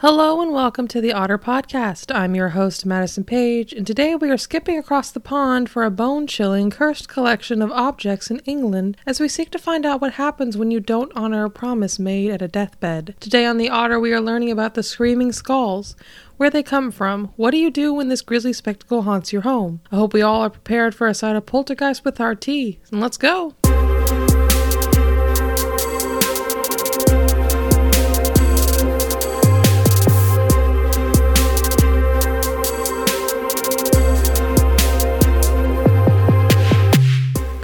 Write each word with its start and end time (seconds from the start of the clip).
Hello 0.00 0.40
and 0.40 0.52
welcome 0.52 0.86
to 0.86 1.00
the 1.00 1.12
Odder 1.12 1.38
Podcast. 1.38 2.14
I'm 2.14 2.36
your 2.36 2.50
host, 2.50 2.86
Madison 2.86 3.24
Page, 3.24 3.72
and 3.72 3.84
today 3.84 4.14
we 4.14 4.30
are 4.30 4.36
skipping 4.36 4.78
across 4.78 5.10
the 5.10 5.18
pond 5.18 5.68
for 5.68 5.82
a 5.82 5.90
bone 5.90 6.28
chilling, 6.28 6.70
cursed 6.70 7.08
collection 7.08 7.60
of 7.60 7.72
objects 7.72 8.30
in 8.30 8.38
England 8.44 8.96
as 9.06 9.18
we 9.18 9.26
seek 9.26 9.50
to 9.50 9.58
find 9.58 9.84
out 9.84 10.00
what 10.00 10.12
happens 10.12 10.56
when 10.56 10.70
you 10.70 10.78
don't 10.78 11.10
honor 11.16 11.44
a 11.44 11.50
promise 11.50 11.98
made 11.98 12.30
at 12.30 12.42
a 12.42 12.46
deathbed. 12.46 13.16
Today 13.18 13.44
on 13.44 13.58
the 13.58 13.70
Odder, 13.70 13.98
we 13.98 14.12
are 14.12 14.20
learning 14.20 14.52
about 14.52 14.74
the 14.74 14.84
Screaming 14.84 15.32
Skulls, 15.32 15.96
where 16.36 16.48
they 16.48 16.62
come 16.62 16.92
from, 16.92 17.32
what 17.34 17.50
do 17.50 17.56
you 17.56 17.68
do 17.68 17.92
when 17.92 18.06
this 18.06 18.22
grisly 18.22 18.52
spectacle 18.52 19.02
haunts 19.02 19.32
your 19.32 19.42
home. 19.42 19.80
I 19.90 19.96
hope 19.96 20.12
we 20.12 20.22
all 20.22 20.42
are 20.42 20.50
prepared 20.50 20.94
for 20.94 21.08
a 21.08 21.14
sight 21.14 21.34
of 21.34 21.44
poltergeist 21.44 22.04
with 22.04 22.20
our 22.20 22.36
tea, 22.36 22.78
and 22.92 23.00
let's 23.00 23.16
go! 23.16 23.56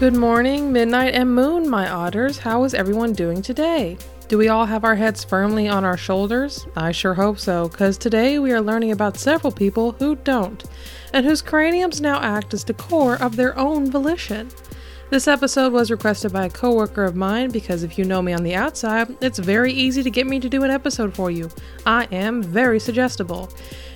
Good 0.04 0.16
morning, 0.16 0.70
midnight, 0.70 1.14
and 1.14 1.34
moon, 1.34 1.66
my 1.66 1.88
otters. 1.88 2.36
How 2.36 2.64
is 2.64 2.74
everyone 2.74 3.14
doing 3.14 3.40
today? 3.40 3.96
Do 4.28 4.36
we 4.36 4.48
all 4.50 4.66
have 4.66 4.84
our 4.84 4.96
heads 4.96 5.24
firmly 5.24 5.66
on 5.66 5.82
our 5.82 5.96
shoulders? 5.96 6.66
I 6.76 6.92
sure 6.92 7.14
hope 7.14 7.38
so, 7.38 7.70
because 7.70 7.96
today 7.96 8.38
we 8.38 8.52
are 8.52 8.60
learning 8.60 8.92
about 8.92 9.16
several 9.16 9.50
people 9.50 9.92
who 9.92 10.16
don't, 10.16 10.62
and 11.14 11.24
whose 11.24 11.40
craniums 11.40 12.02
now 12.02 12.20
act 12.20 12.52
as 12.52 12.64
decor 12.64 13.14
of 13.14 13.36
their 13.36 13.58
own 13.58 13.90
volition. 13.90 14.50
This 15.08 15.26
episode 15.26 15.72
was 15.72 15.90
requested 15.90 16.34
by 16.34 16.44
a 16.44 16.50
coworker 16.50 17.04
of 17.04 17.16
mine 17.16 17.50
because 17.50 17.82
if 17.82 17.96
you 17.96 18.04
know 18.04 18.20
me 18.20 18.34
on 18.34 18.42
the 18.42 18.54
outside, 18.54 19.16
it's 19.22 19.38
very 19.38 19.72
easy 19.72 20.02
to 20.02 20.10
get 20.10 20.26
me 20.26 20.38
to 20.38 20.50
do 20.50 20.64
an 20.64 20.70
episode 20.70 21.14
for 21.14 21.30
you. 21.30 21.48
I 21.86 22.08
am 22.12 22.42
very 22.42 22.78
suggestible. 22.78 23.48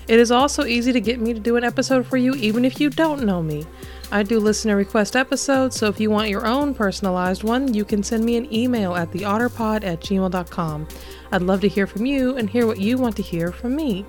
It 0.07 0.19
is 0.19 0.30
also 0.30 0.65
easy 0.65 0.91
to 0.93 1.02
get 1.02 1.21
me 1.21 1.35
to 1.35 1.41
do 1.41 1.57
an 1.57 1.65
episode 1.65 2.07
for 2.07 2.16
you 2.16 2.35
even 2.37 2.65
if 2.65 2.80
you 2.80 2.88
don't 2.88 3.25
know 3.25 3.43
me. 3.43 3.66
I 4.10 4.23
do 4.23 4.40
listener 4.40 4.74
request 4.74 5.16
episodes, 5.16 5.76
so 5.76 5.87
if 5.87 6.01
you 6.01 6.10
want 6.10 6.30
your 6.30 6.46
own 6.46 6.74
personalized 6.74 7.45
one, 7.45 7.74
you 7.74 7.84
can 7.84 8.02
send 8.02 8.24
me 8.24 8.38
an 8.38 8.52
email 8.52 8.96
at 8.96 9.10
theodderpod 9.10 9.84
at 9.84 10.01
gmail.com. 10.01 10.88
I'd 11.30 11.42
love 11.42 11.60
to 11.60 11.68
hear 11.68 11.87
from 11.87 12.06
you 12.06 12.36
and 12.36 12.48
hear 12.48 12.66
what 12.66 12.80
you 12.80 12.96
want 12.96 13.16
to 13.16 13.23
hear 13.23 13.52
from 13.52 13.76
me. 13.76 14.06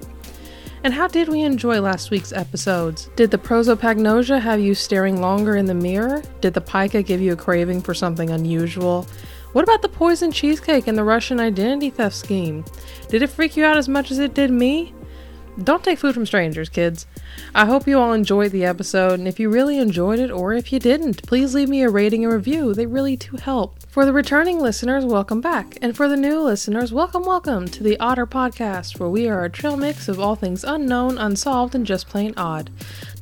And 0.86 0.94
how 0.94 1.10
did 1.10 1.28
we 1.28 1.42
enjoy 1.42 1.82
last 1.82 2.12
week's 2.12 2.32
episodes? 2.32 3.10
Did 3.18 3.32
the 3.32 3.38
prosopagnosia 3.38 4.40
have 4.40 4.62
you 4.62 4.74
staring 4.74 5.20
longer 5.20 5.58
in 5.58 5.66
the 5.66 5.74
mirror? 5.74 6.24
Did 6.40 6.54
the 6.54 6.62
pica 6.62 7.04
give 7.04 7.20
you 7.20 7.34
a 7.34 7.36
craving 7.36 7.82
for 7.82 7.94
something 7.94 8.30
unusual? 8.30 9.06
What 9.52 9.64
about 9.64 9.82
the 9.82 9.90
poison 9.90 10.32
cheesecake 10.32 10.88
and 10.88 10.98
the 10.98 11.04
Russian 11.04 11.42
identity 11.42 11.90
theft 11.90 12.16
scheme? 12.16 12.64
Did 13.10 13.22
it 13.22 13.28
freak 13.28 13.58
you 13.58 13.66
out 13.66 13.76
as 13.76 13.90
much 13.90 14.12
as 14.12 14.20
it 14.20 14.34
did 14.34 14.52
me? 14.52 14.94
Don't 15.64 15.84
take 15.84 16.00
food 16.00 16.14
from 16.14 16.26
strangers, 16.26 16.70
kids. 16.70 17.06
I 17.54 17.66
hope 17.66 17.88
you 17.88 18.00
all 18.00 18.14
enjoyed 18.14 18.52
the 18.52 18.66
episode, 18.66 19.20
and 19.20 19.28
if 19.28 19.40
you 19.40 19.50
really 19.50 19.78
enjoyed 19.78 20.20
it 20.20 20.32
or 20.32 20.54
if 20.54 20.72
you 20.72 20.80
didn't, 20.80 21.26
please 21.28 21.54
leave 21.54 21.70
me 21.70 21.82
a 21.82 21.90
rating 21.90 22.24
and 22.24 22.34
review. 22.34 22.74
They 22.74 22.86
really 22.86 23.16
do 23.16 23.38
help. 23.38 23.79
For 23.90 24.06
the 24.06 24.14
returning 24.14 24.60
listeners, 24.60 25.04
welcome 25.04 25.42
back. 25.42 25.76
And 25.82 25.98
for 25.98 26.08
the 26.08 26.16
new 26.16 26.42
listeners, 26.42 26.94
welcome, 26.94 27.24
welcome 27.24 27.68
to 27.70 27.82
the 27.82 28.00
Odder 28.00 28.28
Podcast, 28.28 29.00
where 29.00 29.10
we 29.10 29.28
are 29.28 29.44
a 29.44 29.50
trail 29.50 29.78
mix 29.78 30.08
of 30.08 30.20
all 30.20 30.36
things 30.36 30.64
unknown, 30.64 31.18
unsolved, 31.18 31.74
and 31.74 31.88
just 31.88 32.08
plain 32.08 32.36
odd. 32.38 32.70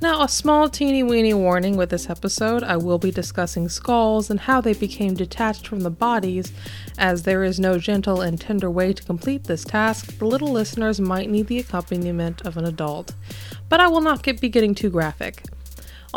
Now, 0.02 0.22
a 0.22 0.28
small 0.28 0.68
teeny 0.68 1.04
weeny 1.04 1.34
warning 1.34 1.78
with 1.78 1.90
this 1.90 2.10
episode 2.10 2.64
I 2.64 2.76
will 2.76 2.98
be 2.98 3.12
discussing 3.12 3.70
skulls 3.70 4.30
and 4.30 4.42
how 4.42 4.60
they 4.60 4.74
became 4.74 5.14
detached 5.14 5.66
from 5.66 5.80
the 5.80 5.90
bodies. 5.90 6.52
As 6.98 7.24
there 7.24 7.46
is 7.46 7.62
no 7.62 7.80
gentle 7.80 8.20
and 8.20 8.40
tender 8.40 8.70
way 8.70 8.92
to 8.92 9.04
complete 9.04 9.46
this 9.46 9.64
task, 9.64 10.18
the 10.18 10.26
little 10.26 10.52
listeners 10.52 11.00
might 11.00 11.30
need 11.30 11.48
the 11.48 11.60
accompaniment 11.60 12.42
of 12.42 12.58
an 12.58 12.66
adult. 12.66 13.16
But 13.70 13.80
I 13.80 13.88
will 13.88 14.02
not 14.02 14.22
get, 14.22 14.42
be 14.42 14.50
getting 14.50 14.76
too 14.76 14.90
graphic. 14.90 15.44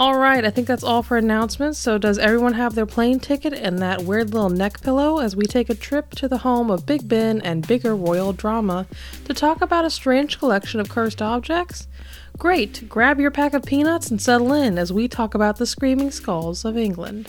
All 0.01 0.19
right, 0.19 0.47
I 0.47 0.51
think 0.51 0.67
that's 0.67 0.83
all 0.83 1.03
for 1.03 1.19
announcements. 1.19 1.79
So, 1.79 1.98
does 1.98 2.19
everyone 2.19 2.55
have 2.55 2.75
their 2.75 2.87
plane 2.87 3.21
ticket 3.21 3.53
and 3.53 3.81
that 3.81 4.00
weird 4.00 4.33
little 4.33 4.49
neck 4.49 4.81
pillow 4.81 5.19
as 5.19 5.37
we 5.37 5.44
take 5.44 5.69
a 5.69 5.75
trip 5.75 6.12
to 6.12 6.27
the 6.27 6.38
home 6.38 6.71
of 6.71 6.87
Big 6.87 7.06
Ben 7.06 7.43
and 7.43 7.66
bigger 7.66 7.94
royal 7.94 8.33
drama 8.33 8.87
to 9.27 9.34
talk 9.34 9.61
about 9.61 9.84
a 9.84 9.91
strange 9.91 10.38
collection 10.38 10.81
of 10.81 10.88
cursed 10.88 11.21
objects? 11.21 11.87
Great, 12.38 12.88
grab 12.88 13.21
your 13.21 13.31
pack 13.31 13.53
of 13.53 13.62
peanuts 13.65 14.11
and 14.11 14.22
settle 14.22 14.55
in 14.55 14.78
as 14.78 14.91
we 14.91 15.06
talk 15.06 15.34
about 15.34 15.59
the 15.59 15.66
screaming 15.66 16.11
skulls 16.11 16.65
of 16.65 16.78
England. 16.78 17.28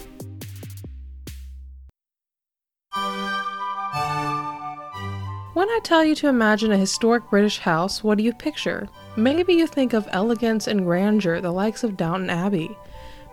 When 5.54 5.68
I 5.68 5.80
tell 5.84 6.06
you 6.06 6.16
to 6.16 6.30
imagine 6.30 6.72
a 6.72 6.78
historic 6.78 7.30
British 7.30 7.58
house, 7.60 8.02
what 8.02 8.18
do 8.18 8.24
you 8.24 8.32
picture? 8.32 8.88
Maybe 9.18 9.54
you 9.54 9.68
think 9.68 9.92
of 9.92 10.08
elegance 10.12 10.68
and 10.68 10.86
grandeur, 10.86 11.42
the 11.42 11.52
likes 11.52 11.84
of 11.84 11.98
Downton 11.98 12.30
Abbey. 12.30 12.78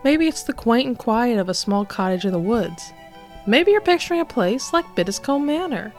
Maybe 0.03 0.27
it's 0.27 0.43
the 0.43 0.51
quaint 0.51 0.87
and 0.87 0.97
quiet 0.97 1.39
of 1.39 1.47
a 1.47 1.53
small 1.53 1.85
cottage 1.85 2.25
in 2.25 2.33
the 2.33 2.39
woods. 2.39 2.91
Maybe 3.47 3.71
you're 3.71 3.79
picturing 3.79 4.19
a 4.19 4.25
place 4.25 4.73
like 4.73 4.95
Bettiscombe 4.95 5.45
Manor. 5.45 5.93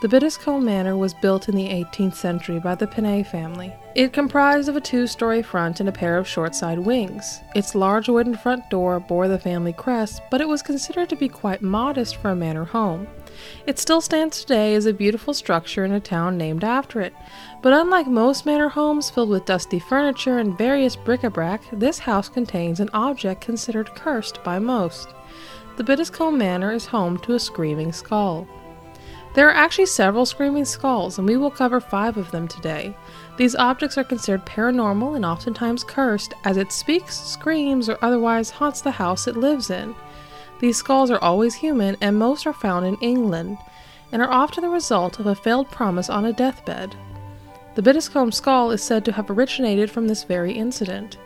The 0.00 0.08
Bettiscombe 0.08 0.64
Manor 0.64 0.96
was 0.96 1.14
built 1.14 1.48
in 1.48 1.54
the 1.54 1.68
18th 1.68 2.14
century 2.14 2.58
by 2.58 2.74
the 2.74 2.88
Pinney 2.88 3.24
family. 3.24 3.72
It 3.94 4.12
comprised 4.12 4.68
of 4.68 4.76
a 4.76 4.80
two-story 4.80 5.42
front 5.42 5.78
and 5.78 5.88
a 5.88 5.92
pair 5.92 6.18
of 6.18 6.26
short-side 6.26 6.80
wings. 6.80 7.40
Its 7.54 7.76
large 7.76 8.08
wooden 8.08 8.36
front 8.36 8.68
door 8.68 8.98
bore 8.98 9.28
the 9.28 9.38
family 9.38 9.72
crest, 9.72 10.22
but 10.30 10.40
it 10.40 10.48
was 10.48 10.62
considered 10.62 11.08
to 11.08 11.16
be 11.16 11.28
quite 11.28 11.62
modest 11.62 12.16
for 12.16 12.30
a 12.30 12.36
manor 12.36 12.64
home. 12.64 13.06
It 13.66 13.78
still 13.78 14.00
stands 14.00 14.40
today 14.40 14.74
as 14.74 14.86
a 14.86 14.92
beautiful 14.92 15.34
structure 15.34 15.84
in 15.84 15.92
a 15.92 16.00
town 16.00 16.36
named 16.36 16.64
after 16.64 17.00
it. 17.00 17.14
But 17.62 17.72
unlike 17.72 18.06
most 18.06 18.46
manor 18.46 18.68
homes 18.68 19.10
filled 19.10 19.30
with 19.30 19.44
dusty 19.44 19.78
furniture 19.78 20.38
and 20.38 20.56
various 20.56 20.96
bric-a-brac, 20.96 21.62
this 21.72 21.98
house 21.98 22.28
contains 22.28 22.80
an 22.80 22.90
object 22.92 23.40
considered 23.40 23.94
cursed 23.94 24.42
by 24.42 24.58
most. 24.58 25.08
The 25.76 25.84
Bettiscombe 25.84 26.38
Manor 26.38 26.72
is 26.72 26.86
home 26.86 27.18
to 27.18 27.34
a 27.34 27.38
screaming 27.38 27.92
skull. 27.92 28.48
There 29.34 29.46
are 29.46 29.54
actually 29.54 29.86
several 29.86 30.26
screaming 30.26 30.64
skulls, 30.64 31.18
and 31.18 31.28
we 31.28 31.36
will 31.36 31.50
cover 31.50 31.80
five 31.80 32.16
of 32.16 32.30
them 32.32 32.48
today. 32.48 32.96
These 33.36 33.54
objects 33.54 33.96
are 33.96 34.02
considered 34.02 34.46
paranormal 34.46 35.14
and 35.14 35.24
oftentimes 35.24 35.84
cursed, 35.84 36.34
as 36.44 36.56
it 36.56 36.72
speaks, 36.72 37.20
screams, 37.20 37.88
or 37.88 37.98
otherwise 38.02 38.50
haunts 38.50 38.80
the 38.80 38.90
house 38.90 39.28
it 39.28 39.36
lives 39.36 39.70
in. 39.70 39.94
These 40.60 40.76
skulls 40.76 41.10
are 41.10 41.22
always 41.22 41.54
human, 41.54 41.96
and 42.00 42.18
most 42.18 42.46
are 42.46 42.52
found 42.52 42.86
in 42.86 42.96
England, 42.96 43.58
and 44.10 44.20
are 44.22 44.30
often 44.30 44.62
the 44.62 44.70
result 44.70 45.18
of 45.20 45.26
a 45.26 45.34
failed 45.34 45.70
promise 45.70 46.10
on 46.10 46.24
a 46.24 46.32
deathbed. 46.32 46.96
The 47.74 47.82
Bettiscombe 47.82 48.34
skull 48.34 48.72
is 48.72 48.82
said 48.82 49.04
to 49.04 49.12
have 49.12 49.30
originated 49.30 49.90
from 49.90 50.08
this 50.08 50.24
very 50.24 50.52
incident. 50.52 51.16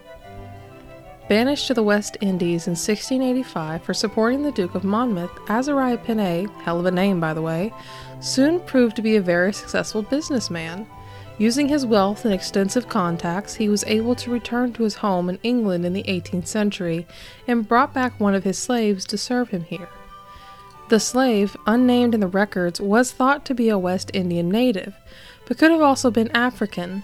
Banished 1.28 1.68
to 1.68 1.74
the 1.74 1.82
West 1.82 2.18
Indies 2.20 2.66
in 2.66 2.72
1685 2.72 3.82
for 3.82 3.94
supporting 3.94 4.42
the 4.42 4.52
Duke 4.52 4.74
of 4.74 4.84
Monmouth, 4.84 5.30
Azariah 5.48 5.96
Pinney, 5.96 6.46
hell 6.62 6.80
of 6.80 6.84
a 6.84 6.90
name 6.90 7.20
by 7.20 7.32
the 7.32 7.40
way, 7.40 7.72
soon 8.20 8.60
proved 8.60 8.96
to 8.96 9.02
be 9.02 9.16
a 9.16 9.22
very 9.22 9.52
successful 9.52 10.02
businessman. 10.02 10.86
Using 11.42 11.68
his 11.68 11.84
wealth 11.84 12.24
and 12.24 12.32
extensive 12.32 12.88
contacts, 12.88 13.56
he 13.56 13.68
was 13.68 13.82
able 13.88 14.14
to 14.14 14.30
return 14.30 14.72
to 14.74 14.84
his 14.84 14.94
home 14.94 15.28
in 15.28 15.40
England 15.42 15.84
in 15.84 15.92
the 15.92 16.04
18th 16.04 16.46
century 16.46 17.04
and 17.48 17.66
brought 17.66 17.92
back 17.92 18.20
one 18.20 18.36
of 18.36 18.44
his 18.44 18.56
slaves 18.56 19.04
to 19.06 19.18
serve 19.18 19.48
him 19.48 19.64
here. 19.64 19.88
The 20.88 21.00
slave, 21.00 21.56
unnamed 21.66 22.14
in 22.14 22.20
the 22.20 22.28
records, 22.28 22.80
was 22.80 23.10
thought 23.10 23.44
to 23.46 23.56
be 23.56 23.68
a 23.70 23.76
West 23.76 24.12
Indian 24.14 24.50
native, 24.50 24.94
but 25.48 25.58
could 25.58 25.72
have 25.72 25.80
also 25.80 26.12
been 26.12 26.30
African. 26.30 27.02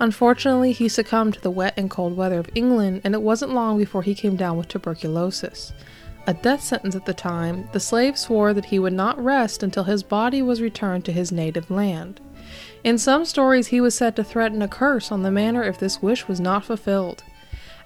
Unfortunately, 0.00 0.72
he 0.72 0.88
succumbed 0.88 1.34
to 1.34 1.40
the 1.40 1.48
wet 1.48 1.74
and 1.76 1.88
cold 1.88 2.16
weather 2.16 2.40
of 2.40 2.50
England, 2.56 3.02
and 3.04 3.14
it 3.14 3.22
wasn't 3.22 3.54
long 3.54 3.78
before 3.78 4.02
he 4.02 4.16
came 4.16 4.34
down 4.34 4.56
with 4.56 4.66
tuberculosis. 4.66 5.72
A 6.26 6.34
death 6.34 6.64
sentence 6.64 6.96
at 6.96 7.06
the 7.06 7.14
time, 7.14 7.68
the 7.72 7.78
slave 7.78 8.18
swore 8.18 8.52
that 8.52 8.64
he 8.64 8.80
would 8.80 8.94
not 8.94 9.22
rest 9.24 9.62
until 9.62 9.84
his 9.84 10.02
body 10.02 10.42
was 10.42 10.60
returned 10.60 11.04
to 11.04 11.12
his 11.12 11.30
native 11.30 11.70
land. 11.70 12.20
In 12.86 12.98
some 12.98 13.24
stories, 13.24 13.66
he 13.66 13.80
was 13.80 13.96
said 13.96 14.14
to 14.14 14.22
threaten 14.22 14.62
a 14.62 14.68
curse 14.68 15.10
on 15.10 15.24
the 15.24 15.30
manor 15.32 15.64
if 15.64 15.76
this 15.76 16.00
wish 16.00 16.28
was 16.28 16.38
not 16.38 16.64
fulfilled. 16.64 17.24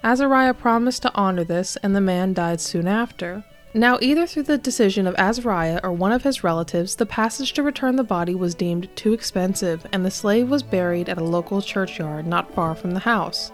Azariah 0.03 0.53
promised 0.53 1.01
to 1.01 1.15
honor 1.15 1.43
this, 1.43 1.75
and 1.77 1.95
the 1.95 1.99
man 1.99 2.35
died 2.35 2.61
soon 2.61 2.87
after. 2.87 3.43
Now, 3.73 3.97
either 3.99 4.27
through 4.27 4.43
the 4.43 4.59
decision 4.59 5.07
of 5.07 5.15
Azariah 5.17 5.79
or 5.83 5.91
one 5.91 6.11
of 6.11 6.21
his 6.21 6.43
relatives, 6.43 6.97
the 6.97 7.07
passage 7.07 7.53
to 7.53 7.63
return 7.63 7.95
the 7.95 8.03
body 8.03 8.35
was 8.35 8.53
deemed 8.53 8.95
too 8.95 9.11
expensive, 9.11 9.87
and 9.91 10.05
the 10.05 10.11
slave 10.11 10.51
was 10.51 10.61
buried 10.61 11.09
at 11.09 11.17
a 11.17 11.23
local 11.23 11.63
churchyard 11.63 12.27
not 12.27 12.53
far 12.53 12.75
from 12.75 12.91
the 12.91 12.99
house. 12.99 13.51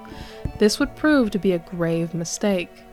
This 0.60 0.80
would 0.80 0.98
prove 0.98 1.31
to 1.31 1.39
be 1.39 1.54
a 1.54 1.60
grave 1.60 2.13
mistake. 2.13 2.83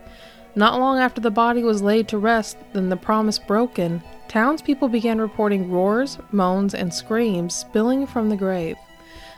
Not 0.54 0.78
long 0.78 1.00
after 1.00 1.20
the 1.20 1.32
body 1.32 1.64
was 1.64 1.82
laid 1.82 2.06
to 2.06 2.18
rest 2.18 2.56
and 2.72 2.92
the 2.92 2.96
promise 2.96 3.40
broken, 3.40 4.04
townspeople 4.28 4.88
began 4.88 5.20
reporting 5.20 5.70
roars, 5.70 6.18
moans, 6.32 6.74
and 6.74 6.92
screams 6.92 7.54
spilling 7.54 8.06
from 8.06 8.28
the 8.28 8.36
grave. 8.36 8.76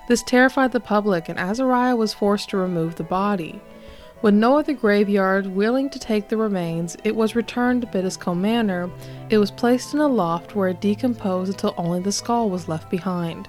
This 0.08 0.22
terrified 0.22 0.72
the 0.72 0.80
public, 0.80 1.28
and 1.28 1.38
Azariah 1.38 1.96
was 1.96 2.14
forced 2.14 2.50
to 2.50 2.56
remove 2.56 2.96
the 2.96 3.02
body. 3.02 3.60
With 4.22 4.34
no 4.34 4.58
other 4.58 4.72
graveyard 4.72 5.46
willing 5.46 5.90
to 5.90 5.98
take 5.98 6.28
the 6.28 6.36
remains, 6.36 6.96
it 7.04 7.14
was 7.14 7.36
returned 7.36 7.82
to 7.82 7.86
Bettiscombe 7.86 8.40
Manor. 8.40 8.90
It 9.28 9.38
was 9.38 9.50
placed 9.50 9.92
in 9.92 10.00
a 10.00 10.06
loft 10.06 10.54
where 10.54 10.68
it 10.68 10.80
decomposed 10.80 11.52
until 11.52 11.74
only 11.76 12.00
the 12.00 12.12
skull 12.12 12.48
was 12.48 12.68
left 12.68 12.90
behind. 12.90 13.48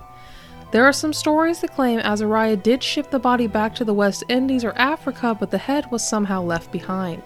There 0.72 0.84
are 0.84 0.94
some 0.94 1.14
stories 1.14 1.62
that 1.62 1.74
claim 1.74 2.00
Azariah 2.00 2.58
did 2.58 2.84
ship 2.84 3.10
the 3.10 3.20
body 3.20 3.48
back 3.48 3.74
to 3.76 3.86
the 3.86 3.94
West 3.94 4.26
Indies 4.28 4.66
or 4.66 4.74
Africa, 4.74 5.36
but 5.40 5.52
the 5.52 5.58
head 5.58 5.90
was 5.90 6.08
somehow 6.08 6.42
left 6.42 6.72
behind. 6.72 7.24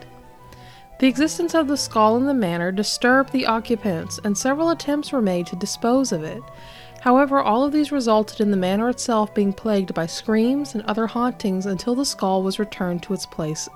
The 1.02 1.08
existence 1.08 1.56
of 1.56 1.68
the 1.68 1.78
skull 1.78 2.16
in 2.16 2.28
the 2.28 2.34
manor 2.36 2.72
disturbed 2.72 3.32
the 3.32 3.48
occupants, 3.48 4.20
and 4.24 4.38
several 4.38 4.70
attempts 4.70 5.12
were 5.12 5.20
made 5.20 5.48
to 5.48 5.56
dispose 5.56 6.12
of 6.12 6.24
it. 6.24 6.44
However, 7.00 7.40
all 7.40 7.64
of 7.64 7.72
these 7.72 7.92
resulted 7.92 8.40
in 8.40 8.52
the 8.52 8.56
manor 8.56 8.88
itself 8.88 9.34
being 9.34 9.52
plagued 9.52 9.96
by 9.96 10.06
screams 10.06 10.76
and 10.76 10.84
other 10.84 11.08
hauntings 11.08 11.66
until 11.66 11.96
the 11.96 12.06
skull 12.06 12.44
was 12.44 12.60
returned 12.60 13.02
to 13.02 13.16
its 13.16 13.26
place. 13.26 13.68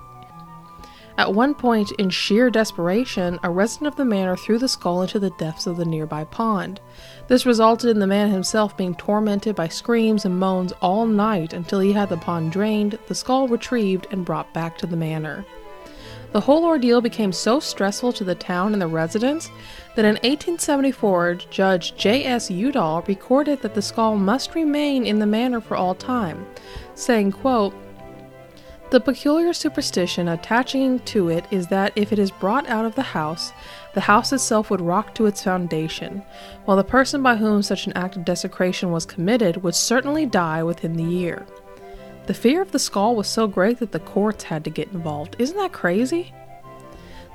At 1.17 1.33
one 1.33 1.55
point, 1.55 1.91
in 1.93 2.11
sheer 2.11 2.51
desperation, 2.51 3.39
a 3.41 3.49
resident 3.49 3.87
of 3.87 3.95
the 3.95 4.05
manor 4.05 4.35
threw 4.35 4.59
the 4.59 4.67
skull 4.67 5.01
into 5.01 5.17
the 5.17 5.31
depths 5.39 5.65
of 5.65 5.77
the 5.77 5.85
nearby 5.85 6.25
pond. 6.25 6.79
This 7.27 7.47
resulted 7.47 7.89
in 7.89 7.97
the 7.97 8.05
man 8.05 8.29
himself 8.29 8.77
being 8.77 8.93
tormented 8.93 9.55
by 9.55 9.67
screams 9.67 10.25
and 10.25 10.39
moans 10.39 10.73
all 10.73 11.07
night 11.07 11.53
until 11.53 11.79
he 11.79 11.93
had 11.93 12.09
the 12.09 12.17
pond 12.17 12.51
drained, 12.51 12.99
the 13.07 13.15
skull 13.15 13.47
retrieved, 13.47 14.05
and 14.11 14.23
brought 14.23 14.53
back 14.53 14.77
to 14.77 14.85
the 14.85 14.95
manor. 14.95 15.43
The 16.35 16.41
whole 16.41 16.65
ordeal 16.65 16.99
became 16.99 17.31
so 17.31 17.61
stressful 17.61 18.11
to 18.11 18.25
the 18.25 18.35
town 18.35 18.73
and 18.73 18.81
the 18.81 18.87
residents 18.87 19.49
that 19.95 20.03
in 20.03 20.15
1874 20.15 21.35
Judge 21.49 21.95
J.S. 21.95 22.51
Udal 22.51 23.03
recorded 23.07 23.61
that 23.61 23.73
the 23.73 23.81
skull 23.81 24.17
must 24.17 24.53
remain 24.53 25.05
in 25.05 25.19
the 25.19 25.25
manor 25.25 25.61
for 25.61 25.77
all 25.77 25.95
time, 25.95 26.45
saying, 26.93 27.31
quote, 27.31 27.73
the 28.89 28.99
peculiar 28.99 29.53
superstition 29.53 30.27
attaching 30.27 30.99
to 31.05 31.29
it 31.29 31.45
is 31.51 31.67
that 31.67 31.93
if 31.95 32.11
it 32.11 32.19
is 32.19 32.31
brought 32.31 32.67
out 32.67 32.83
of 32.83 32.95
the 32.95 33.01
house, 33.01 33.53
the 33.93 34.01
house 34.01 34.33
itself 34.33 34.69
would 34.69 34.81
rock 34.81 35.15
to 35.15 35.27
its 35.27 35.41
foundation, 35.41 36.21
while 36.65 36.75
the 36.75 36.83
person 36.83 37.23
by 37.23 37.37
whom 37.37 37.63
such 37.63 37.87
an 37.87 37.93
act 37.93 38.17
of 38.17 38.25
desecration 38.25 38.91
was 38.91 39.05
committed 39.05 39.63
would 39.63 39.73
certainly 39.73 40.25
die 40.25 40.61
within 40.61 40.97
the 40.97 41.03
year. 41.05 41.45
The 42.27 42.33
fear 42.33 42.61
of 42.61 42.71
the 42.71 42.79
skull 42.79 43.15
was 43.15 43.27
so 43.27 43.47
great 43.47 43.79
that 43.79 43.91
the 43.91 43.99
courts 43.99 44.45
had 44.45 44.63
to 44.63 44.71
get 44.71 44.91
involved. 44.91 45.35
Isn't 45.37 45.57
that 45.57 45.73
crazy? 45.73 46.33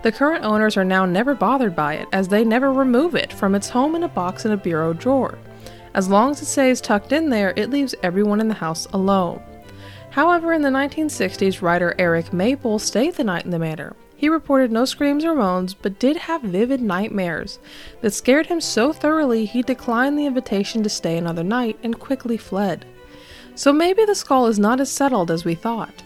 The 0.02 0.10
current 0.10 0.44
owners 0.44 0.76
are 0.76 0.84
now 0.84 1.06
never 1.06 1.34
bothered 1.34 1.76
by 1.76 1.94
it, 1.94 2.08
as 2.12 2.28
they 2.28 2.44
never 2.44 2.72
remove 2.72 3.14
it 3.14 3.32
from 3.32 3.54
its 3.54 3.68
home 3.68 3.94
in 3.94 4.02
a 4.02 4.08
box 4.08 4.44
in 4.44 4.50
a 4.50 4.56
bureau 4.56 4.92
drawer. 4.92 5.38
As 5.94 6.08
long 6.08 6.30
as 6.30 6.42
it 6.42 6.46
stays 6.46 6.80
tucked 6.80 7.12
in 7.12 7.30
there, 7.30 7.52
it 7.54 7.70
leaves 7.70 7.94
everyone 8.02 8.40
in 8.40 8.48
the 8.48 8.54
house 8.54 8.86
alone. 8.86 9.42
However, 10.10 10.52
in 10.52 10.62
the 10.62 10.70
1960s, 10.70 11.62
writer 11.62 11.94
Eric 11.98 12.32
Maple 12.32 12.80
stayed 12.80 13.14
the 13.14 13.24
night 13.24 13.44
in 13.44 13.52
the 13.52 13.58
manor. 13.58 13.94
He 14.16 14.28
reported 14.28 14.72
no 14.72 14.84
screams 14.84 15.24
or 15.24 15.34
moans, 15.34 15.72
but 15.72 16.00
did 16.00 16.16
have 16.16 16.42
vivid 16.42 16.82
nightmares 16.82 17.58
that 18.00 18.12
scared 18.12 18.46
him 18.46 18.60
so 18.60 18.92
thoroughly 18.92 19.46
he 19.46 19.62
declined 19.62 20.18
the 20.18 20.26
invitation 20.26 20.82
to 20.82 20.88
stay 20.88 21.16
another 21.16 21.44
night 21.44 21.78
and 21.82 21.98
quickly 21.98 22.36
fled. 22.36 22.84
So 23.60 23.74
maybe 23.74 24.06
the 24.06 24.14
skull 24.14 24.46
is 24.46 24.58
not 24.58 24.80
as 24.80 24.90
settled 24.90 25.30
as 25.30 25.44
we 25.44 25.54
thought. 25.54 26.02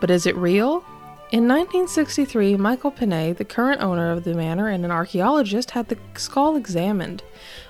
But 0.00 0.10
is 0.10 0.26
it 0.26 0.34
real? 0.34 0.84
In 1.30 1.46
1963, 1.46 2.56
Michael 2.56 2.90
Pinney, 2.90 3.36
the 3.36 3.44
current 3.44 3.80
owner 3.80 4.10
of 4.10 4.24
the 4.24 4.34
manor 4.34 4.66
and 4.66 4.84
an 4.84 4.90
archaeologist, 4.90 5.70
had 5.70 5.86
the 5.86 5.98
skull 6.16 6.56
examined. 6.56 7.22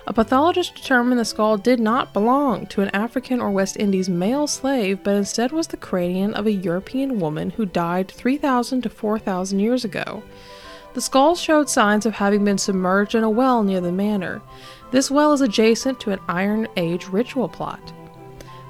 A 0.06 0.14
pathologist 0.14 0.76
determined 0.76 1.20
the 1.20 1.26
skull 1.26 1.58
did 1.58 1.78
not 1.78 2.14
belong 2.14 2.64
to 2.68 2.80
an 2.80 2.88
African 2.94 3.38
or 3.38 3.50
West 3.50 3.76
Indies 3.76 4.08
male 4.08 4.46
slave, 4.46 5.00
but 5.04 5.14
instead 5.14 5.52
was 5.52 5.66
the 5.66 5.76
cranium 5.76 6.32
of 6.32 6.46
a 6.46 6.50
European 6.50 7.20
woman 7.20 7.50
who 7.50 7.66
died 7.66 8.10
3,000 8.10 8.80
to 8.80 8.88
4,000 8.88 9.58
years 9.58 9.84
ago. 9.84 10.22
The 10.94 11.02
skull 11.02 11.36
showed 11.36 11.68
signs 11.68 12.06
of 12.06 12.14
having 12.14 12.46
been 12.46 12.56
submerged 12.56 13.14
in 13.14 13.24
a 13.24 13.28
well 13.28 13.62
near 13.62 13.82
the 13.82 13.92
manor. 13.92 14.40
This 14.90 15.10
well 15.10 15.34
is 15.34 15.42
adjacent 15.42 16.00
to 16.00 16.12
an 16.12 16.20
Iron 16.28 16.66
Age 16.78 17.08
ritual 17.08 17.50
plot. 17.50 17.92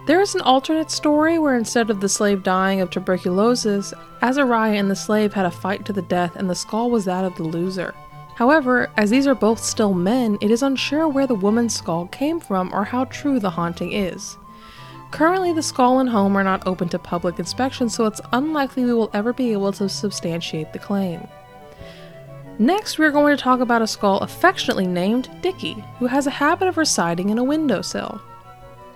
There 0.05 0.21
is 0.21 0.35
an 0.35 0.41
alternate 0.41 0.91
story 0.91 1.39
where 1.39 1.57
instead 1.57 1.89
of 1.89 2.01
the 2.01 2.09
slave 2.09 2.43
dying 2.43 2.81
of 2.81 2.91
tuberculosis, 2.91 3.95
Azariah 4.21 4.75
and 4.75 4.91
the 4.91 4.97
slave 4.97 5.33
had 5.33 5.47
a 5.47 5.51
fight 5.51 5.85
to 5.85 5.93
the 5.93 6.03
death 6.03 6.35
and 6.35 6.51
the 6.51 6.57
skull 6.57 6.91
was 6.91 7.05
that 7.05 7.25
of 7.25 7.37
the 7.37 7.45
loser. 7.45 7.95
However, 8.35 8.91
as 8.97 9.11
these 9.11 9.29
are 9.29 9.35
both 9.35 9.63
still 9.63 9.95
men, 9.95 10.39
it 10.41 10.51
is 10.51 10.65
unsure 10.65 11.07
where 11.07 11.29
the 11.29 11.37
woman's 11.37 11.77
skull 11.77 12.09
came 12.09 12.41
from 12.41 12.73
or 12.75 12.83
how 12.83 13.05
true 13.05 13.39
the 13.39 13.51
haunting 13.51 13.93
is. 13.93 14.37
Currently, 15.13 15.53
the 15.53 15.63
skull 15.63 16.01
and 16.01 16.09
home 16.09 16.37
are 16.37 16.43
not 16.43 16.67
open 16.67 16.89
to 16.89 16.99
public 16.99 17.39
inspection, 17.39 17.89
so 17.89 18.07
it's 18.07 18.21
unlikely 18.33 18.85
we 18.85 18.95
will 18.95 19.11
ever 19.13 19.33
be 19.33 19.53
able 19.53 19.71
to 19.75 19.89
substantiate 19.89 20.73
the 20.73 20.81
claim. 20.81 21.29
Next, 22.59 22.99
we're 22.99 23.11
going 23.13 23.37
to 23.37 23.43
talk 23.43 23.61
about 23.61 23.83
a 23.83 23.87
skull 23.87 24.19
affectionately 24.19 24.87
named 24.87 25.31
Dicky, 25.43 25.85
who 25.99 26.07
has 26.07 26.27
a 26.27 26.31
habit 26.31 26.67
of 26.67 26.77
residing 26.77 27.31
in 27.31 27.39
a 27.39 27.45
windowsill. 27.45 28.21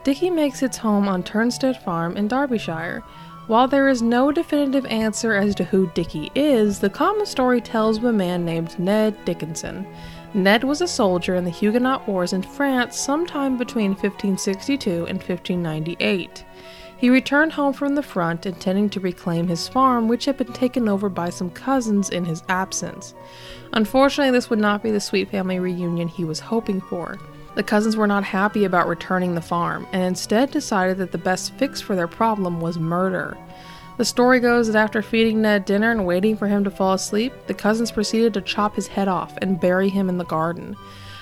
Dicky 0.07 0.31
makes 0.31 0.63
its 0.63 0.77
home 0.77 1.09
on 1.09 1.25
Tunstead 1.25 1.83
Farm 1.83 2.17
in 2.17 2.29
Derbyshire. 2.29 3.03
While 3.49 3.67
there 3.67 3.89
is 3.89 4.03
no 4.03 4.31
definitive 4.31 4.87
answer 4.87 5.35
as 5.35 5.53
to 5.57 5.65
who 5.65 5.91
Dicky 5.95 6.31
is, 6.37 6.79
the 6.79 6.89
common 6.89 7.27
story 7.27 7.61
tells 7.61 7.97
of 7.97 8.05
a 8.05 8.13
man 8.13 8.45
named 8.45 8.79
Ned 8.79 9.17
Dickinson. 9.25 9.85
Ned 10.33 10.63
was 10.63 10.81
a 10.81 10.87
soldier 10.87 11.35
in 11.35 11.43
the 11.43 11.51
Huguenot 11.51 12.07
Wars 12.07 12.33
in 12.33 12.45
France 12.45 12.97
sometime 12.97 13.59
between 13.59 13.97
1562 13.97 15.07
and 15.09 15.19
1598. 15.19 16.45
He 16.99 17.11
returned 17.11 17.55
home 17.55 17.73
from 17.73 17.97
the 17.97 18.01
front 18.01 18.47
intending 18.47 18.89
to 18.91 19.01
reclaim 19.01 19.49
his 19.49 19.67
farm, 19.67 20.07
which 20.07 20.27
had 20.27 20.37
been 20.37 20.53
taken 20.53 20.89
over 20.89 21.09
by 21.09 21.31
some 21.31 21.51
cousins 21.51 22.11
in 22.11 22.25
his 22.25 22.45
absence. 22.49 23.17
Unfortunately, 23.73 24.31
this 24.31 24.51
would 24.51 24.61
not 24.61 24.85
be 24.85 24.93
the 24.93 25.01
sweet 25.01 25.33
family 25.33 25.59
reunion 25.59 26.07
he 26.07 26.25
was 26.25 26.39
hoping 26.39 26.81
for. 26.81 27.19
The 27.57 27.63
cousins 27.63 27.97
were 27.97 28.07
not 28.07 28.23
happy 28.23 28.67
about 28.67 28.87
returning 28.87 29.35
the 29.35 29.41
farm 29.41 29.89
and 29.91 30.03
instead 30.03 30.51
decided 30.51 30.99
that 30.99 31.11
the 31.11 31.19
best 31.19 31.55
fix 31.55 31.81
for 31.81 31.97
their 31.97 32.07
problem 32.07 32.61
was 32.61 32.79
murder. 32.79 33.35
The 33.97 34.05
story 34.05 34.41
goes 34.41 34.67
that 34.67 34.79
after 34.79 35.01
feeding 35.01 35.41
Ned 35.41 35.65
dinner 35.65 35.91
and 35.91 36.05
waiting 36.05 36.37
for 36.37 36.49
him 36.49 36.65
to 36.65 36.71
fall 36.71 36.93
asleep, 36.93 37.33
the 37.47 37.55
cousins 37.55 37.91
proceeded 37.91 38.35
to 38.35 38.43
chop 38.43 38.77
his 38.77 38.89
head 38.89 39.09
off 39.09 39.39
and 39.41 39.59
bury 39.59 39.89
him 39.89 40.11
in 40.11 40.19
the 40.19 40.25
garden. 40.25 40.77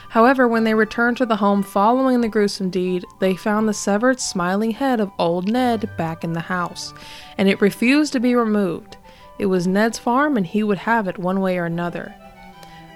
However, 0.08 0.48
when 0.48 0.64
they 0.64 0.74
returned 0.74 1.18
to 1.18 1.26
the 1.26 1.36
home 1.36 1.62
following 1.62 2.20
the 2.20 2.28
gruesome 2.28 2.68
deed, 2.68 3.04
they 3.20 3.36
found 3.36 3.68
the 3.68 3.74
severed, 3.74 4.18
smiling 4.18 4.72
head 4.72 4.98
of 4.98 5.12
old 5.20 5.48
Ned 5.48 5.88
back 5.96 6.24
in 6.24 6.32
the 6.32 6.40
house, 6.40 6.92
and 7.38 7.48
it 7.48 7.60
refused 7.60 8.12
to 8.12 8.20
be 8.20 8.34
removed. 8.34 8.96
It 9.38 9.46
was 9.46 9.68
Ned's 9.68 10.00
farm 10.00 10.36
and 10.36 10.46
he 10.46 10.64
would 10.64 10.78
have 10.78 11.06
it 11.06 11.16
one 11.16 11.40
way 11.40 11.58
or 11.58 11.64
another. 11.64 12.14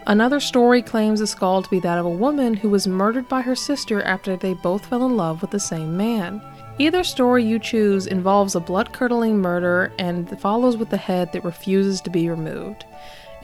Another 0.09 0.41
story 0.41 0.81
claims 0.81 1.21
the 1.21 1.27
skull 1.27 1.63
to 1.63 1.69
be 1.69 1.81
that 1.81 1.99
of 1.99 2.07
a 2.07 2.09
woman 2.09 2.55
who 2.55 2.71
was 2.71 2.89
murdered 2.89 3.29
by 3.29 3.43
her 3.43 3.55
sister 3.55 4.01
after 4.05 4.37
they 4.37 4.55
both 4.55 4.87
fell 4.87 5.05
in 5.05 5.19
love 5.19 5.43
with 5.43 5.51
the 5.51 5.61
same 5.61 5.99
man. 5.99 6.41
Either 6.79 7.05
story 7.05 7.45
you 7.45 7.59
choose 7.59 8.07
involves 8.07 8.55
a 8.55 8.61
blood 8.61 8.95
curdling 8.95 9.37
murder 9.39 9.93
and 9.99 10.41
follows 10.41 10.79
with 10.79 10.89
the 10.89 10.97
head 10.97 11.31
that 11.33 11.45
refuses 11.45 12.01
to 12.01 12.09
be 12.09 12.31
removed. 12.31 12.87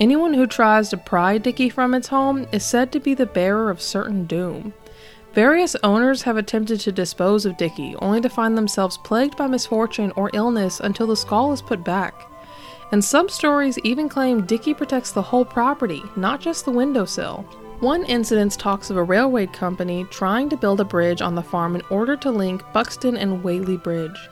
Anyone 0.01 0.33
who 0.33 0.47
tries 0.47 0.89
to 0.89 0.97
pry 0.97 1.37
Dicky 1.37 1.69
from 1.69 1.93
its 1.93 2.09
home 2.09 2.47
is 2.51 2.65
said 2.65 2.91
to 2.93 2.99
be 2.99 3.13
the 3.13 3.27
bearer 3.27 3.69
of 3.69 3.83
certain 3.83 4.25
doom. 4.25 4.73
Various 5.35 5.77
owners 5.83 6.23
have 6.23 6.39
attempted 6.39 6.81
to 6.81 6.93
dispose 6.93 7.45
of 7.45 7.59
Dicky, 7.59 7.95
only 7.97 8.23
to 8.23 8.31
find 8.31 8.57
themselves 8.57 8.97
plagued 8.97 9.37
by 9.37 9.49
misfortune 9.49 10.15
or 10.17 10.31
illness 10.33 10.81
until 10.81 11.09
the 11.09 11.17
skull 11.17 11.53
is 11.53 11.61
put 11.61 11.85
back 11.85 12.15
and 12.95 13.05
some 13.05 13.29
stories 13.29 13.77
even 13.81 14.09
claim 14.09 14.47
Dicky 14.47 14.73
protects 14.73 15.11
the 15.11 15.21
whole 15.21 15.45
property, 15.45 16.01
not 16.15 16.41
just 16.41 16.65
the 16.65 16.71
windowsill. 16.71 17.39
One 17.81 18.05
incident 18.05 18.53
talks 18.53 18.89
of 18.89 18.97
a 18.97 19.03
railway 19.03 19.49
company 19.49 20.07
trying 20.11 20.49
to 20.51 20.57
build 20.57 20.79
a 20.79 20.85
bridge 20.85 21.21
on 21.21 21.35
the 21.35 21.43
farm 21.43 21.75
in 21.75 21.83
order 21.91 22.17
to 22.19 22.31
link 22.31 22.63
Buxton 22.73 23.17
and 23.17 23.43
Whateley 23.43 23.79
Bridge. 23.79 24.31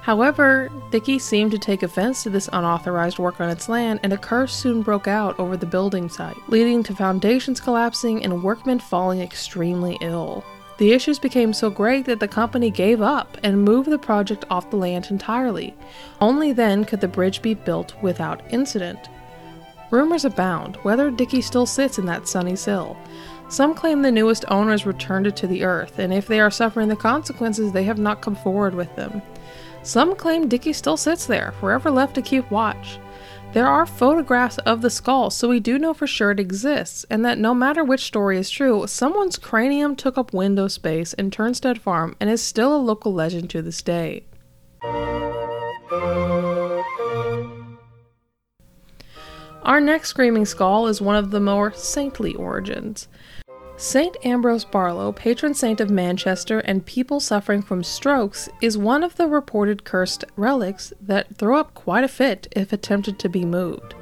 However, 0.00 0.70
Dicky 0.90 1.18
seemed 1.18 1.50
to 1.50 1.58
take 1.58 1.82
offense 1.82 2.22
to 2.22 2.30
this 2.30 2.48
unauthorized 2.50 3.18
work 3.18 3.42
on 3.42 3.50
its 3.50 3.68
land, 3.68 4.00
and 4.02 4.14
a 4.14 4.16
curse 4.16 4.54
soon 4.54 4.80
broke 4.80 5.06
out 5.06 5.38
over 5.38 5.58
the 5.58 5.66
building 5.66 6.08
site, 6.08 6.38
leading 6.48 6.82
to 6.84 6.96
foundations 6.96 7.60
collapsing 7.60 8.24
and 8.24 8.42
workmen 8.42 8.78
falling 8.78 9.20
extremely 9.20 9.98
ill. 10.00 10.42
The 10.78 10.92
issues 10.92 11.18
became 11.18 11.52
so 11.52 11.70
great 11.70 12.06
that 12.06 12.20
the 12.20 12.28
company 12.28 12.70
gave 12.70 13.02
up 13.02 13.36
and 13.42 13.64
moved 13.64 13.90
the 13.90 13.98
project 13.98 14.44
off 14.48 14.70
the 14.70 14.76
land 14.76 15.08
entirely. 15.10 15.74
Only 16.20 16.52
then 16.52 16.84
could 16.84 17.00
the 17.00 17.08
bridge 17.08 17.42
be 17.42 17.54
built 17.54 18.00
without 18.00 18.42
incident. 18.50 19.08
Rumors 19.90 20.24
abound 20.24 20.76
whether 20.82 21.10
Dicky 21.10 21.40
still 21.40 21.66
sits 21.66 21.98
in 21.98 22.06
that 22.06 22.28
sunny 22.28 22.54
sill. 22.54 22.96
Some 23.48 23.74
claim 23.74 24.02
the 24.02 24.12
newest 24.12 24.44
owners 24.48 24.86
returned 24.86 25.26
it 25.26 25.34
to 25.36 25.46
the 25.48 25.64
earth, 25.64 25.98
and 25.98 26.12
if 26.12 26.28
they 26.28 26.38
are 26.38 26.50
suffering 26.50 26.88
the 26.88 26.96
consequences, 26.96 27.72
they 27.72 27.84
have 27.84 27.98
not 27.98 28.20
come 28.20 28.36
forward 28.36 28.74
with 28.74 28.94
them. 28.94 29.20
Some 29.82 30.14
claim 30.14 30.48
Dicky 30.48 30.72
still 30.72 30.96
sits 30.96 31.26
there, 31.26 31.54
forever 31.58 31.90
left 31.90 32.14
to 32.16 32.22
keep 32.22 32.48
watch. 32.50 32.98
There 33.54 33.66
are 33.66 33.86
photographs 33.86 34.58
of 34.58 34.82
the 34.82 34.90
skull, 34.90 35.30
so 35.30 35.48
we 35.48 35.58
do 35.58 35.78
know 35.78 35.94
for 35.94 36.06
sure 36.06 36.30
it 36.30 36.38
exists, 36.38 37.06
and 37.08 37.24
that 37.24 37.38
no 37.38 37.54
matter 37.54 37.82
which 37.82 38.04
story 38.04 38.38
is 38.38 38.50
true, 38.50 38.86
someone's 38.86 39.38
cranium 39.38 39.96
took 39.96 40.18
up 40.18 40.34
window 40.34 40.68
space 40.68 41.14
in 41.14 41.30
Tunstead 41.30 41.80
Farm 41.80 42.14
and 42.20 42.28
is 42.28 42.42
still 42.42 42.76
a 42.76 42.76
local 42.76 43.12
legend 43.12 43.48
to 43.50 43.62
this 43.62 43.80
day. 43.80 44.26
Our 49.62 49.80
next 49.80 50.10
screaming 50.10 50.44
skull 50.44 50.86
is 50.86 51.00
one 51.00 51.16
of 51.16 51.30
the 51.30 51.40
more 51.40 51.72
saintly 51.72 52.34
origins. 52.34 53.08
St. 53.80 54.16
Ambrose 54.24 54.64
Barlow, 54.64 55.12
patron 55.12 55.54
saint 55.54 55.80
of 55.80 55.88
Manchester 55.88 56.58
and 56.58 56.84
people 56.84 57.20
suffering 57.20 57.62
from 57.62 57.84
strokes, 57.84 58.48
is 58.60 58.76
one 58.76 59.04
of 59.04 59.14
the 59.14 59.28
reported 59.28 59.84
cursed 59.84 60.24
relics 60.34 60.92
that 61.00 61.36
throw 61.36 61.56
up 61.60 61.74
quite 61.74 62.02
a 62.02 62.08
fit 62.08 62.48
if 62.56 62.72
attempted 62.72 63.20
to 63.20 63.28
be 63.28 63.44
moved. 63.44 63.94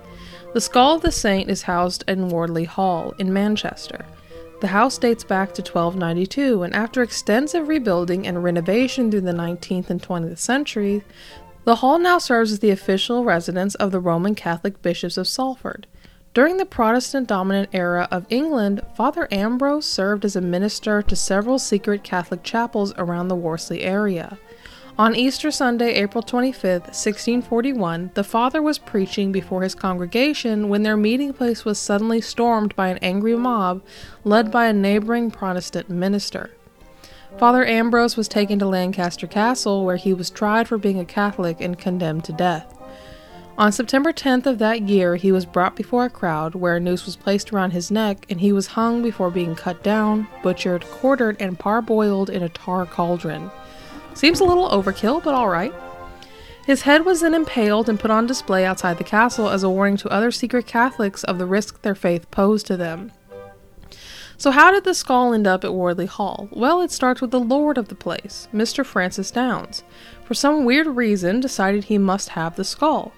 The 0.54 0.62
skull 0.62 0.95
of 0.95 1.02
the 1.02 1.12
saint 1.12 1.50
is 1.50 1.64
housed 1.64 2.04
in 2.09 2.30
Wardley 2.30 2.64
Hall 2.64 3.12
in 3.18 3.35
Manchester. 3.35 4.06
The 4.62 4.68
house 4.68 4.97
dates 4.97 5.25
back 5.25 5.52
to 5.52 5.61
1292, 5.61 6.62
and 6.62 6.75
after 6.75 7.02
extensive 7.02 7.68
rebuilding 7.68 8.26
and 8.26 8.42
renovation 8.42 9.11
through 9.11 9.21
the 9.21 9.33
19th 9.33 9.90
and 9.90 10.02
20th 10.02 10.38
century, 10.38 11.04
the 11.64 11.76
hall 11.76 11.99
now 11.99 12.16
serves 12.16 12.50
as 12.50 12.61
the 12.61 12.71
official 12.71 13.25
residence 13.25 13.75
of 13.75 13.92
the 13.92 14.00
Roman 14.00 14.35
Catholic 14.35 14.80
bishops 14.80 15.18
of 15.18 15.28
Salford. 15.28 15.87
During 16.36 16.58
the 16.58 16.66
Protestant 16.66 17.28
dominant 17.28 17.70
era 17.72 18.06
of 18.10 18.26
England, 18.28 18.82
Father 18.94 19.26
Ambrose 19.32 19.86
served 19.86 20.22
as 20.22 20.36
a 20.36 20.42
minister 20.42 21.00
to 21.00 21.16
several 21.16 21.58
secret 21.58 22.04
Catholic 22.04 22.42
chapels 22.42 22.92
around 22.98 23.28
the 23.28 23.34
Worsley 23.34 23.80
area. 23.80 24.36
On 24.98 25.16
Easter 25.16 25.50
Sunday, 25.50 25.94
April 25.94 26.20
25, 26.20 26.82
1641, 26.82 28.10
the 28.12 28.22
father 28.22 28.60
was 28.60 28.78
preaching 28.78 29.32
before 29.32 29.62
his 29.62 29.74
congregation 29.74 30.68
when 30.68 30.82
their 30.82 30.94
meeting 30.94 31.32
place 31.32 31.64
was 31.64 31.78
suddenly 31.78 32.20
stormed 32.20 32.76
by 32.76 32.88
an 32.88 32.98
angry 33.00 33.34
mob 33.34 33.82
led 34.22 34.50
by 34.50 34.66
a 34.66 34.74
neighboring 34.74 35.30
Protestant 35.30 35.88
minister. 35.88 36.50
Father 37.38 37.64
Ambrose 37.64 38.18
was 38.18 38.28
taken 38.28 38.58
to 38.58 38.66
Lancaster 38.66 39.26
Castle, 39.26 39.86
where 39.86 39.96
he 39.96 40.12
was 40.12 40.28
tried 40.28 40.68
for 40.68 40.76
being 40.76 41.00
a 41.00 41.06
Catholic 41.06 41.62
and 41.62 41.78
condemned 41.78 42.24
to 42.24 42.32
death. 42.34 42.75
On 43.58 43.72
September 43.72 44.12
10th 44.12 44.44
of 44.44 44.58
that 44.58 44.82
year, 44.82 45.16
he 45.16 45.32
was 45.32 45.46
brought 45.46 45.76
before 45.76 46.04
a 46.04 46.10
crowd 46.10 46.54
where 46.54 46.76
a 46.76 46.80
noose 46.80 47.06
was 47.06 47.16
placed 47.16 47.54
around 47.54 47.70
his 47.70 47.90
neck 47.90 48.26
and 48.28 48.38
he 48.38 48.52
was 48.52 48.66
hung 48.66 49.00
before 49.00 49.30
being 49.30 49.54
cut 49.54 49.82
down, 49.82 50.28
butchered, 50.42 50.84
quartered, 50.84 51.38
and 51.40 51.58
parboiled 51.58 52.28
in 52.28 52.42
a 52.42 52.50
tar 52.50 52.84
cauldron. 52.84 53.50
Seems 54.12 54.40
a 54.40 54.44
little 54.44 54.68
overkill, 54.68 55.25
but 55.25 55.34
alright. 55.34 55.72
His 56.66 56.82
head 56.82 57.06
was 57.06 57.22
then 57.22 57.32
impaled 57.32 57.88
and 57.88 57.98
put 57.98 58.10
on 58.10 58.26
display 58.26 58.66
outside 58.66 58.98
the 58.98 59.04
castle 59.04 59.48
as 59.48 59.62
a 59.62 59.70
warning 59.70 59.96
to 59.98 60.10
other 60.10 60.30
secret 60.30 60.66
Catholics 60.66 61.25
of 61.25 61.38
the 61.38 61.46
risk 61.46 61.80
their 61.80 61.94
faith 61.94 62.30
posed 62.30 62.66
to 62.66 62.76
them. 62.76 63.10
So, 64.36 64.50
how 64.50 64.70
did 64.70 64.84
the 64.84 64.92
skull 64.92 65.32
end 65.32 65.46
up 65.46 65.64
at 65.64 65.72
Wardley 65.72 66.04
Hall? 66.04 66.48
Well, 66.50 66.82
it 66.82 66.90
starts 66.90 67.22
with 67.22 67.30
the 67.30 67.40
lord 67.40 67.78
of 67.78 67.88
the 67.88 67.94
place, 67.94 68.48
Mr. 68.52 68.84
Francis 68.84 69.30
Downes. 69.30 69.82
For 70.26 70.34
some 70.34 70.66
weird 70.66 70.88
reason, 70.88 71.40
decided 71.40 71.84
he 71.84 71.96
must 71.96 72.30
have 72.30 72.56
the 72.56 72.64
skull. 72.64 73.12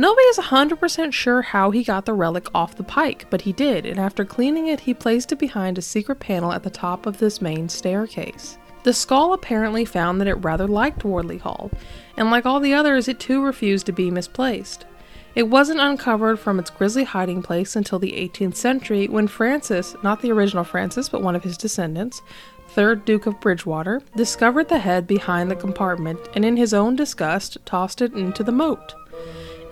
Nobody 0.00 0.26
is 0.26 0.38
100% 0.38 1.12
sure 1.12 1.42
how 1.42 1.72
he 1.72 1.82
got 1.82 2.04
the 2.04 2.14
relic 2.14 2.46
off 2.54 2.76
the 2.76 2.84
pike, 2.84 3.26
but 3.30 3.40
he 3.40 3.52
did, 3.52 3.84
and 3.84 3.98
after 3.98 4.24
cleaning 4.24 4.68
it, 4.68 4.80
he 4.80 4.94
placed 4.94 5.32
it 5.32 5.40
behind 5.40 5.76
a 5.76 5.82
secret 5.82 6.20
panel 6.20 6.52
at 6.52 6.62
the 6.62 6.70
top 6.70 7.04
of 7.04 7.18
this 7.18 7.42
main 7.42 7.68
staircase. 7.68 8.58
The 8.84 8.92
skull 8.92 9.32
apparently 9.32 9.84
found 9.84 10.20
that 10.20 10.28
it 10.28 10.34
rather 10.34 10.68
liked 10.68 11.04
Wardley 11.04 11.38
Hall, 11.38 11.72
and 12.16 12.30
like 12.30 12.46
all 12.46 12.60
the 12.60 12.74
others, 12.74 13.08
it 13.08 13.18
too 13.18 13.42
refused 13.42 13.86
to 13.86 13.92
be 13.92 14.08
misplaced. 14.08 14.86
It 15.34 15.48
wasn't 15.48 15.80
uncovered 15.80 16.38
from 16.38 16.60
its 16.60 16.70
grisly 16.70 17.02
hiding 17.04 17.42
place 17.42 17.74
until 17.74 17.98
the 17.98 18.12
18th 18.12 18.54
century 18.54 19.08
when 19.08 19.26
Francis, 19.26 19.96
not 20.04 20.22
the 20.22 20.30
original 20.30 20.64
Francis 20.64 21.08
but 21.08 21.22
one 21.22 21.34
of 21.34 21.42
his 21.42 21.56
descendants, 21.56 22.22
3rd 22.74 23.04
Duke 23.04 23.26
of 23.26 23.40
Bridgewater, 23.40 24.02
discovered 24.16 24.68
the 24.68 24.78
head 24.78 25.08
behind 25.08 25.50
the 25.50 25.56
compartment 25.56 26.20
and 26.34 26.44
in 26.44 26.56
his 26.56 26.72
own 26.72 26.94
disgust 26.94 27.58
tossed 27.64 28.00
it 28.00 28.14
into 28.14 28.44
the 28.44 28.52
moat. 28.52 28.94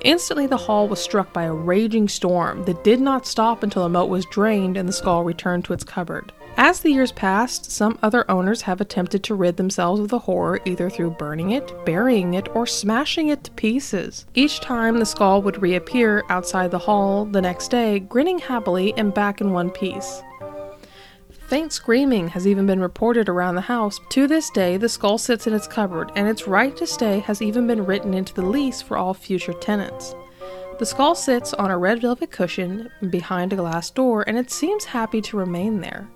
Instantly, 0.07 0.47
the 0.47 0.57
hall 0.57 0.87
was 0.87 1.03
struck 1.03 1.33
by 1.33 1.43
a 1.43 1.53
raging 1.53 2.07
storm 2.07 2.65
that 2.67 2.85
did 2.85 3.01
not 3.01 3.27
stop 3.27 3.65
until 3.65 3.83
the 3.83 3.89
moat 3.89 4.09
was 4.09 4.25
drained 4.27 4.77
and 4.77 4.89
the 4.89 4.93
skull 4.93 5.25
returned 5.25 5.65
to 5.65 5.73
its 5.73 5.83
cupboard. 5.83 6.33
As 6.57 6.79
the 6.79 6.93
years 6.93 7.11
passed, 7.11 7.73
some 7.73 7.99
other 8.05 8.25
owners 8.31 8.63
have 8.63 8.81
attempted 8.81 9.25
to 9.25 9.35
rid 9.35 9.57
themselves 9.57 10.01
of 10.01 10.09
the 10.09 10.21
horror 10.21 10.61
either 10.65 10.89
through 10.89 11.17
burning 11.19 11.51
it, 11.51 11.73
burying 11.85 12.35
it, 12.35 12.49
or 12.55 12.67
smashing 12.67 13.31
it 13.31 13.43
to 13.43 13.51
pieces. 13.51 14.27
Each 14.33 14.61
time, 14.61 15.01
the 15.01 15.05
skull 15.05 15.43
would 15.43 15.61
reappear 15.61 16.23
outside 16.31 16.71
the 16.71 16.79
hall 16.79 17.25
the 17.25 17.43
next 17.43 17.73
day, 17.73 17.99
grinning 17.99 18.39
happily 18.39 18.95
and 18.97 19.13
back 19.13 19.41
in 19.41 19.51
one 19.51 19.71
piece. 19.71 20.23
Faint 21.47 21.73
screaming 21.73 22.27
has 22.27 22.45
even 22.45 22.67
been 22.67 22.81
reported 22.81 23.29
around 23.29 23.55
the 23.55 23.61
house. 23.61 24.01
To 24.11 24.27
this 24.27 24.51
day, 24.51 24.77
the 24.77 24.89
skull 24.89 25.17
sits 25.17 25.47
in 25.47 25.53
its 25.53 25.69
cupboard, 25.69 26.11
and 26.17 26.27
its 26.27 26.49
right 26.49 26.77
to 26.77 26.89
stay 26.89 27.21
has 27.21 27.41
even 27.41 27.69
been 27.69 27.87
written 27.87 28.15
into 28.15 28.35
the 28.35 28.45
lease 28.45 28.83
for 28.83 28.97
all 28.97 29.15
future 29.15 29.53
tenants. 29.53 30.17
The 30.81 30.87
skull 30.87 31.15
sits 31.15 31.55
on 31.55 31.71
a 31.71 31.79
red 31.79 32.03
velvet 32.03 32.33
cushion 32.33 32.91
behind 33.11 33.53
a 33.53 33.57
glass 33.57 33.91
door, 33.91 34.25
and 34.27 34.37
it 34.37 34.51
seems 34.51 34.87
happy 34.87 35.21
to 35.23 35.37
remain 35.37 35.83
there. 35.83 36.09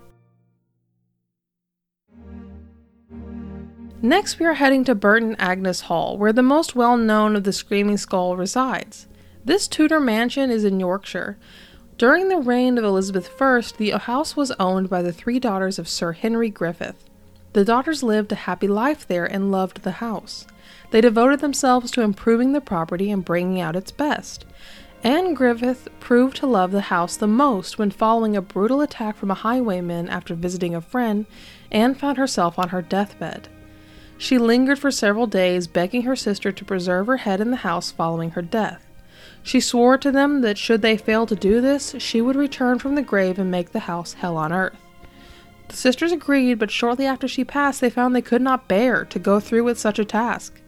Next, 4.01 4.37
we 4.37 4.45
are 4.45 4.55
heading 4.55 4.83
to 4.83 4.95
Burton 4.95 5.37
Agnes 5.39 5.81
Hall, 5.81 6.17
where 6.17 6.33
the 6.33 6.43
most 6.43 6.75
well 6.75 6.97
known 6.97 7.37
of 7.37 7.45
the 7.45 7.53
Screaming 7.53 7.97
Skull 7.97 8.35
resides. 8.35 9.07
This 9.45 9.67
Tudor 9.69 10.01
mansion 10.01 10.51
is 10.51 10.65
in 10.65 10.79
Yorkshire, 10.79 11.37
during 12.01 12.29
the 12.29 12.37
reign 12.39 12.79
of 12.79 12.83
Elizabeth 12.83 13.29
I, 13.39 13.61
the 13.77 13.91
house 13.91 14.35
was 14.35 14.49
owned 14.59 14.89
by 14.89 15.03
the 15.03 15.13
three 15.13 15.39
daughters 15.39 15.77
of 15.77 15.87
Sir 15.87 16.13
Henry 16.13 16.49
Griffith. 16.49 17.07
The 17.53 17.63
daughters 17.63 18.01
lived 18.01 18.31
a 18.31 18.49
happy 18.49 18.67
life 18.67 19.07
there 19.07 19.25
and 19.25 19.51
loved 19.51 19.83
the 19.83 19.91
house. 19.91 20.47
They 20.89 20.99
devoted 20.99 21.41
themselves 21.41 21.91
to 21.91 22.01
improving 22.01 22.53
the 22.53 22.59
property 22.59 23.11
and 23.11 23.23
bringing 23.23 23.61
out 23.61 23.75
its 23.75 23.91
best. 23.91 24.45
Anne 25.03 25.35
Griffith 25.35 25.89
proved 25.99 26.37
to 26.37 26.47
love 26.47 26.71
the 26.71 26.81
house 26.81 27.15
the 27.15 27.27
most 27.27 27.77
when, 27.77 27.91
following 27.91 28.35
a 28.35 28.41
brutal 28.41 28.81
attack 28.81 29.15
from 29.15 29.29
a 29.29 29.35
highwayman 29.35 30.09
after 30.09 30.33
visiting 30.33 30.73
a 30.73 30.81
friend, 30.81 31.27
Anne 31.71 31.93
found 31.93 32.17
herself 32.17 32.57
on 32.57 32.69
her 32.69 32.81
deathbed. 32.81 33.47
She 34.17 34.39
lingered 34.39 34.79
for 34.79 34.89
several 34.89 35.27
days, 35.27 35.67
begging 35.67 36.01
her 36.01 36.15
sister 36.15 36.51
to 36.51 36.65
preserve 36.65 37.05
her 37.05 37.17
head 37.17 37.39
in 37.39 37.51
the 37.51 37.57
house 37.57 37.91
following 37.91 38.31
her 38.31 38.41
death. 38.41 38.87
She 39.43 39.59
swore 39.59 39.97
to 39.97 40.11
them 40.11 40.41
that 40.41 40.57
should 40.57 40.81
they 40.81 40.97
fail 40.97 41.25
to 41.25 41.35
do 41.35 41.61
this, 41.61 41.95
she 41.97 42.21
would 42.21 42.35
return 42.35 42.79
from 42.79 42.95
the 42.95 43.01
grave 43.01 43.39
and 43.39 43.49
make 43.49 43.71
the 43.71 43.79
house 43.81 44.13
hell 44.13 44.37
on 44.37 44.53
earth. 44.53 44.77
The 45.67 45.75
sisters 45.75 46.11
agreed, 46.11 46.59
but 46.59 46.69
shortly 46.69 47.05
after 47.05 47.27
she 47.27 47.43
passed, 47.43 47.81
they 47.81 47.89
found 47.89 48.15
they 48.15 48.21
could 48.21 48.41
not 48.41 48.67
bear 48.67 49.05
to 49.05 49.19
go 49.19 49.39
through 49.39 49.63
with 49.63 49.79
such 49.79 49.99
a 49.99 50.05
task. 50.05 50.59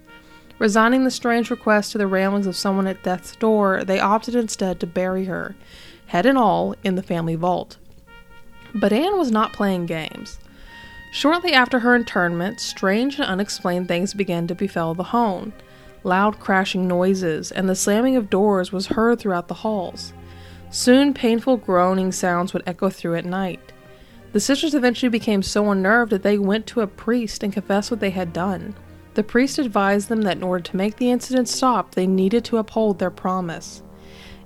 Resigning 0.60 1.03
the 1.03 1.12
strange 1.12 1.50
request 1.50 1.92
to 1.92 1.98
the 1.98 2.08
railings 2.08 2.48
of 2.48 2.56
someone 2.56 2.88
at 2.88 3.03
death's 3.03 3.36
door, 3.36 3.84
they 3.84 4.00
opted 4.00 4.34
instead 4.34 4.80
to 4.80 4.88
bury 4.88 5.25
her, 5.25 5.56
head 6.08 6.25
and 6.25 6.38
all, 6.38 6.74
in 6.84 6.96
the 6.96 7.03
family 7.03 7.36
vault. 7.36 7.77
But 8.74 8.94
Anne 8.94 9.18
was 9.18 9.30
not 9.30 9.53
playing 9.53 9.88
games. 9.88 10.39
Shortly 11.12 11.53
after 11.53 11.80
her 11.80 11.96
internment, 11.96 12.60
strange 12.60 13.15
and 13.15 13.25
unexplained 13.25 13.88
things 13.88 14.13
began 14.13 14.48
to 14.48 14.56
befall 14.56 14.96
the 14.96 15.03
home. 15.03 15.53
Loud 16.04 16.40
crashing 16.40 16.88
noises 16.88 17.52
and 17.52 17.70
the 17.70 17.76
slamming 17.76 18.16
of 18.16 18.30
doors 18.30 18.72
was 18.72 18.88
heard 18.88 19.20
throughout 19.20 19.48
the 19.48 19.54
halls. 19.54 20.14
Soon, 20.70 21.14
painful 21.14 21.58
groaning 21.58 22.12
sounds 22.12 22.54
would 22.54 22.64
echo 22.66 22.90
through 22.90 23.16
at 23.16 23.26
night. 23.26 23.72
The 24.32 24.40
sisters 24.40 24.74
eventually 24.74 25.10
became 25.10 25.44
so 25.44 25.70
unnerved 25.70 26.12
that 26.12 26.24
they 26.24 26.40
went 26.40 26.66
to 26.68 26.82
a 26.82 26.88
priest 26.88 27.44
and 27.44 27.54
confessed 27.54 27.92
what 27.92 28.00
they 28.00 28.10
had 28.10 28.34
done. 28.34 28.76
The 29.14 29.24
priest 29.24 29.60
advised 29.60 30.10
them 30.10 30.24
that 30.24 30.38
in 30.38 30.44
order 30.44 30.64
to 30.64 30.78
make 30.78 30.98
the 30.98 31.12
incident 31.12 31.48
stop, 31.48 31.94
they 31.94 32.08
needed 32.08 32.44
to 32.46 32.58
uphold 32.58 32.98
their 32.98 33.12
promise. 33.12 33.84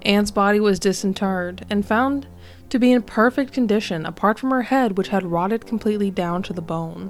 Anne's 0.01 0.31
body 0.31 0.59
was 0.59 0.79
disinterred 0.79 1.65
and 1.69 1.85
found 1.85 2.27
to 2.69 2.79
be 2.79 2.91
in 2.91 3.01
perfect 3.01 3.53
condition, 3.53 4.05
apart 4.05 4.37
from 4.37 4.51
her 4.51 4.63
head, 4.63 4.97
which 4.97 5.07
had 5.07 5.23
rotted 5.23 5.65
completely 5.65 6.11
down 6.11 6.43
to 6.43 6.53
the 6.53 6.61
bone. 6.61 7.09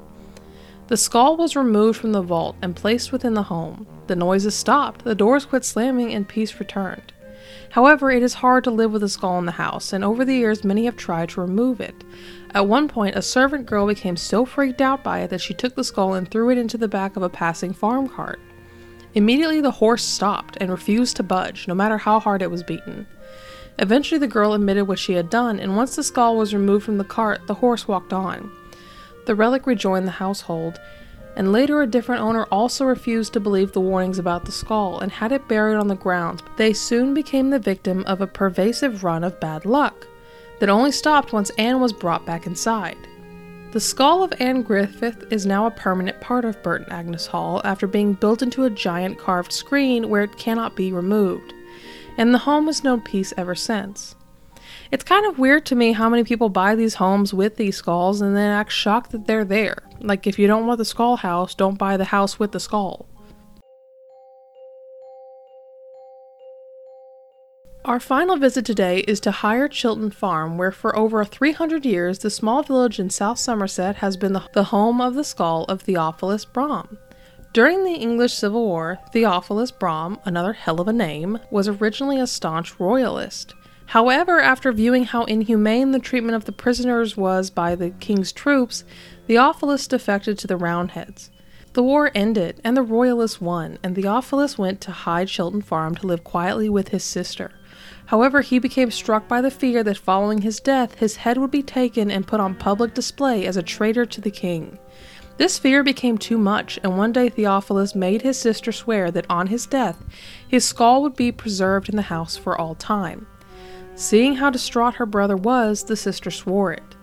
The 0.88 0.96
skull 0.96 1.36
was 1.36 1.58
removed 1.58 2.00
from 2.00 2.14
the 2.14 2.22
vault 2.22 2.56
and 2.62 2.74
placed 2.74 3.12
within 3.12 3.34
the 3.34 3.44
home. 3.44 3.86
The 4.08 4.16
noises 4.16 4.56
stopped, 4.56 5.04
the 5.04 5.16
doors 5.16 5.46
quit 5.46 5.66
slamming, 5.66 6.14
and 6.14 6.26
peace 6.26 6.62
returned. 6.62 7.12
However, 7.72 8.10
it 8.10 8.24
is 8.24 8.36
hard 8.36 8.64
to 8.64 8.72
live 8.72 8.94
with 8.94 9.04
a 9.04 9.10
skull 9.10 9.38
in 9.38 9.46
the 9.46 9.52
house, 9.52 9.92
and 9.92 10.06
over 10.06 10.24
the 10.24 10.36
years 10.36 10.64
many 10.64 10.86
have 10.86 10.96
tried 10.96 11.28
to 11.30 11.42
remove 11.42 11.82
it. 11.82 12.06
At 12.54 12.68
one 12.68 12.88
point, 12.88 13.18
a 13.18 13.22
servant 13.22 13.66
girl 13.66 13.86
became 13.86 14.16
so 14.16 14.46
freaked 14.46 14.80
out 14.80 15.04
by 15.04 15.20
it 15.20 15.30
that 15.32 15.42
she 15.42 15.54
took 15.54 15.76
the 15.76 15.84
skull 15.84 16.14
and 16.14 16.30
threw 16.30 16.50
it 16.50 16.58
into 16.58 16.78
the 16.78 16.88
back 16.88 17.18
of 17.18 17.24
a 17.24 17.30
passing 17.30 17.74
farm 17.74 18.08
cart. 18.08 18.40
Immediately, 19.14 19.60
the 19.60 19.72
horse 19.72 20.06
stopped 20.06 20.58
and 20.62 20.72
refused 20.72 21.18
to 21.18 21.24
budge, 21.24 21.68
no 21.68 21.76
matter 21.76 21.98
how 21.98 22.22
hard 22.22 22.42
it 22.42 22.52
was 22.52 22.64
beaten. 22.64 23.08
Eventually, 23.80 24.20
the 24.20 24.28
girl 24.28 24.54
admitted 24.54 24.86
what 24.86 25.00
she 25.00 25.14
had 25.14 25.30
done, 25.30 25.60
and 25.60 25.76
once 25.76 25.98
the 25.98 26.04
skull 26.04 26.38
was 26.38 26.54
removed 26.54 26.86
from 26.86 26.98
the 26.98 27.04
cart, 27.04 27.46
the 27.48 27.56
horse 27.56 27.90
walked 27.90 28.14
on. 28.14 28.50
The 29.28 29.36
relic 29.36 29.68
rejoined 29.68 30.08
the 30.08 30.12
household, 30.12 30.80
and 31.36 31.52
later 31.52 31.82
a 31.82 31.88
different 31.88 32.22
owner 32.22 32.46
also 32.46 32.86
refused 32.86 33.34
to 33.34 33.42
believe 33.42 33.74
the 33.74 33.82
warnings 33.82 34.20
about 34.20 34.46
the 34.46 34.54
skull 34.54 35.02
and 35.02 35.12
had 35.12 35.34
it 35.34 35.50
buried 35.50 35.76
on 35.76 35.90
the 35.90 35.96
grounds. 35.96 36.42
But 36.42 36.56
they 36.56 36.72
soon 36.72 37.14
became 37.14 37.50
the 37.50 37.60
victim 37.60 38.06
of 38.06 38.22
a 38.22 38.26
pervasive 38.26 39.04
run 39.04 39.26
of 39.26 39.38
bad 39.42 39.66
luck 39.66 40.08
that 40.62 40.70
only 40.70 40.94
stopped 40.94 41.34
once 41.34 41.52
Anne 41.58 41.82
was 41.82 41.92
brought 41.92 42.26
back 42.26 42.48
inside. 42.48 42.96
The 43.74 43.82
skull 43.82 44.24
of 44.24 44.34
Anne 44.40 44.62
Griffith 44.62 45.26
is 45.30 45.46
now 45.46 45.66
a 45.66 45.72
permanent 45.72 46.22
part 46.22 46.46
of 46.46 46.64
Burton 46.64 46.88
Agnes 46.90 47.28
Hall 47.28 47.62
after 47.66 47.86
being 47.86 48.14
built 48.14 48.42
into 48.42 48.64
a 48.64 48.70
giant 48.70 49.20
carved 49.20 49.52
screen 49.52 50.08
where 50.08 50.24
it 50.24 50.38
cannot 50.38 50.78
be 50.78 50.94
removed, 50.94 51.54
and 52.18 52.34
the 52.34 52.40
home 52.40 52.68
has 52.68 52.86
known 52.86 53.02
peace 53.02 53.34
ever 53.36 53.56
since. 53.56 54.16
It's 54.92 55.04
kind 55.04 55.26
of 55.26 55.38
weird 55.38 55.66
to 55.68 55.76
me 55.76 55.92
how 55.92 56.10
many 56.10 56.24
people 56.24 56.50
buy 56.50 56.76
these 56.76 56.96
homes 56.96 57.34
with 57.34 57.58
these 57.58 57.76
skulls 57.76 58.22
and 58.22 58.36
then 58.36 58.52
act 58.52 58.72
shocked 58.72 59.12
that 59.12 59.28
they're 59.28 59.44
there. 59.44 59.84
Like, 60.00 60.28
if 60.28 60.40
you 60.40 60.48
don't 60.48 60.66
want 60.66 60.78
the 60.78 60.86
skull 60.86 61.18
house, 61.18 61.54
don't 61.54 61.78
buy 61.78 61.98
the 61.98 62.06
house 62.06 62.40
with 62.40 62.52
the 62.54 62.60
skull. 62.60 63.08
Our 67.84 68.02
final 68.02 68.36
visit 68.36 68.66
today 68.66 69.00
is 69.08 69.22
to 69.22 69.32
Higher 69.32 69.70
Chilton 69.70 70.12
Farm, 70.12 70.58
where 70.58 70.74
for 70.74 70.94
over 70.98 71.24
300 71.24 71.86
years 71.86 72.20
the 72.20 72.30
small 72.30 72.62
village 72.62 73.00
in 73.00 73.10
South 73.10 73.40
Somerset 73.40 73.98
has 73.98 74.18
been 74.18 74.34
the, 74.34 74.64
home 74.64 75.00
of 75.00 75.16
the 75.16 75.24
skull 75.24 75.64
of 75.66 75.82
Theophilus 75.82 76.44
Brom. 76.44 76.98
During 77.54 77.86
the 77.86 77.94
English 77.94 78.34
Civil 78.34 78.66
War, 78.66 79.00
Theophilus 79.14 79.72
Brom, 79.72 80.20
another 80.26 80.52
hell 80.52 80.82
of 80.82 80.90
a 80.90 80.94
name, 80.94 81.40
was 81.50 81.70
originally 81.70 82.20
a 82.20 82.28
staunch 82.28 82.78
royalist. 82.78 83.54
However, 83.88 84.42
after 84.42 84.74
viewing 84.74 85.06
how 85.06 85.24
inhumane 85.24 85.92
the 85.92 86.00
treatment 86.00 86.36
of 86.36 86.44
the 86.44 86.52
prisoners 86.52 87.16
was 87.16 87.50
by 87.50 87.74
the 87.74 87.92
king's 87.92 88.34
troops, 88.34 88.84
Theophilus 89.28 89.88
defected 89.88 90.38
to 90.40 90.48
the 90.48 90.58
Roundheads. 90.58 91.32
The 91.72 91.84
war 91.84 92.12
ended, 92.14 92.60
and 92.66 92.76
the 92.76 92.82
Royalists 92.82 93.40
won, 93.40 93.78
and 93.82 93.96
Theophilus 93.96 94.58
went 94.58 94.82
to 94.82 94.92
Higher 94.92 95.26
Chilton 95.26 95.62
Farm 95.62 95.96
to 95.96 96.08
live 96.08 96.26
quietly 96.26 96.68
with 96.68 96.90
his 96.90 97.06
sister. 97.06 97.52
However, 98.08 98.42
he 98.42 98.60
became 98.60 98.92
struck 98.92 99.28
by 99.30 99.40
the 99.40 99.52
fear 99.52 99.84
that 99.84 99.98
following 99.98 100.42
his 100.42 100.60
death, 100.60 100.96
his 100.96 101.18
head 101.18 101.38
would 101.38 101.52
be 101.52 101.64
taken 101.64 102.12
and 102.12 102.28
put 102.28 102.42
on 102.42 102.56
public 102.56 102.94
display 102.94 103.46
as 103.46 103.56
a 103.56 103.64
traitor 103.64 104.06
to 104.06 104.20
the 104.20 104.32
king. 104.32 104.78
This 105.38 105.58
fear 105.58 105.82
became 105.82 106.18
too 106.18 106.38
much, 106.38 106.78
and 106.84 106.98
one 106.98 107.14
day 107.14 107.30
Theophilus 107.30 107.96
made 107.96 108.24
his 108.24 108.38
sister 108.38 108.74
swear 108.74 109.12
that 109.12 109.30
on 109.30 109.48
his 109.48 109.66
death, 109.66 110.04
his 110.46 110.66
skull 110.66 111.02
would 111.04 111.16
be 111.16 111.32
preserved 111.32 111.88
in 111.88 111.96
the 111.96 112.02
house 112.02 112.36
for 112.36 112.60
all 112.60 112.76
time. 112.76 113.28
Seeing 113.98 114.36
how 114.36 114.52
distraught 114.52 114.94
her 114.96 115.08
brother 115.08 115.36
was, 115.36 115.84
the 115.84 115.96
sister 115.96 116.30
swore 116.30 116.72
it. 116.72 116.96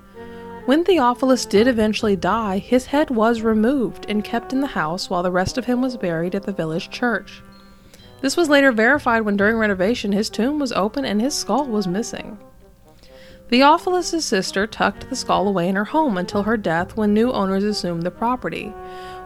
When 0.64 0.84
Theophilus 0.84 1.44
did 1.44 1.66
eventually 1.66 2.14
die, 2.14 2.58
his 2.58 2.86
head 2.86 3.10
was 3.10 3.42
removed 3.42 4.06
and 4.08 4.22
kept 4.22 4.52
in 4.52 4.60
the 4.60 4.68
house 4.68 5.10
while 5.10 5.24
the 5.24 5.32
rest 5.32 5.58
of 5.58 5.64
him 5.64 5.82
was 5.82 5.96
buried 5.96 6.36
at 6.36 6.44
the 6.44 6.52
village 6.52 6.90
church. 6.90 7.42
This 8.20 8.36
was 8.36 8.48
later 8.48 8.70
verified 8.70 9.22
when 9.22 9.36
during 9.36 9.56
renovation 9.56 10.12
his 10.12 10.30
tomb 10.30 10.60
was 10.60 10.70
open 10.70 11.04
and 11.04 11.20
his 11.20 11.34
skull 11.34 11.66
was 11.66 11.88
missing. 11.88 12.38
Theophilus' 13.50 14.24
sister 14.24 14.66
tucked 14.66 15.10
the 15.10 15.16
skull 15.16 15.46
away 15.46 15.68
in 15.68 15.76
her 15.76 15.84
home 15.84 16.16
until 16.16 16.44
her 16.44 16.56
death 16.56 16.96
when 16.96 17.12
new 17.12 17.30
owners 17.30 17.62
assumed 17.62 18.02
the 18.02 18.10
property. 18.10 18.72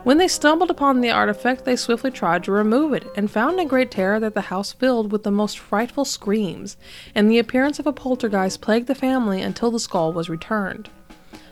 When 0.03 0.19
they 0.19 0.29
stumbled 0.29 0.71
upon 0.71 1.01
the 1.01 1.11
artifact, 1.11 1.65
they 1.65 1.77
swiftly 1.77 2.11
tried 2.11 2.45
to 2.45 2.53
remove 2.53 2.93
it 2.93 3.07
and 3.17 3.31
found 3.31 3.61
in 3.61 3.69
great 3.69 3.91
terror 3.91 4.19
that 4.21 4.35
the 4.35 4.43
house 4.43 4.73
filled 4.73 5.13
with 5.13 5.23
the 5.23 5.31
most 5.31 5.59
frightful 5.59 6.05
screams, 6.05 6.77
and 7.15 7.31
the 7.31 7.39
appearance 7.39 7.79
of 7.79 7.87
a 7.87 7.93
poltergeist 7.93 8.61
plagued 8.61 8.87
the 8.87 8.95
family 8.95 9.41
until 9.41 9.71
the 9.71 9.81
skull 9.81 10.13
was 10.13 10.29
returned. 10.29 10.89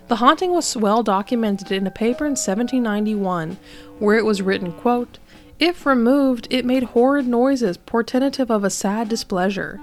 The 0.08 0.16
haunting 0.16 0.52
was 0.52 0.76
well 0.76 1.02
documented 1.02 1.72
in 1.72 1.86
a 1.86 1.90
paper 1.90 2.24
in 2.24 2.32
1791 2.32 3.58
where 3.98 4.16
it 4.16 4.24
was 4.24 4.42
written, 4.42 4.72
quote, 4.72 5.18
if 5.58 5.86
removed, 5.86 6.46
it 6.50 6.66
made 6.66 6.82
horrid 6.82 7.26
noises 7.26 7.78
portentative 7.78 8.50
of 8.50 8.62
a 8.62 8.70
sad 8.70 9.08
displeasure. 9.08 9.80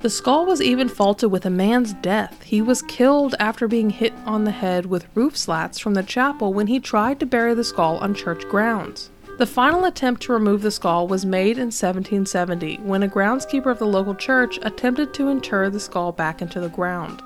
The 0.00 0.10
skull 0.10 0.46
was 0.46 0.62
even 0.62 0.88
faulted 0.88 1.32
with 1.32 1.44
a 1.44 1.50
man's 1.50 1.92
death. 1.92 2.44
He 2.44 2.62
was 2.62 2.82
killed 2.82 3.34
after 3.40 3.66
being 3.66 3.90
hit 3.90 4.12
on 4.24 4.44
the 4.44 4.52
head 4.52 4.86
with 4.86 5.08
roof 5.16 5.36
slats 5.36 5.80
from 5.80 5.94
the 5.94 6.04
chapel 6.04 6.54
when 6.54 6.68
he 6.68 6.78
tried 6.78 7.18
to 7.18 7.26
bury 7.26 7.52
the 7.54 7.64
skull 7.64 7.96
on 7.98 8.14
church 8.14 8.48
grounds. 8.48 9.10
The 9.38 9.46
final 9.46 9.84
attempt 9.84 10.22
to 10.22 10.32
remove 10.32 10.62
the 10.62 10.70
skull 10.70 11.08
was 11.08 11.26
made 11.26 11.58
in 11.58 11.72
1770 11.72 12.76
when 12.76 13.02
a 13.02 13.08
groundskeeper 13.08 13.72
of 13.72 13.80
the 13.80 13.86
local 13.86 14.14
church 14.14 14.60
attempted 14.62 15.14
to 15.14 15.28
inter 15.28 15.68
the 15.68 15.80
skull 15.80 16.12
back 16.12 16.40
into 16.40 16.60
the 16.60 16.68
ground. 16.68 17.20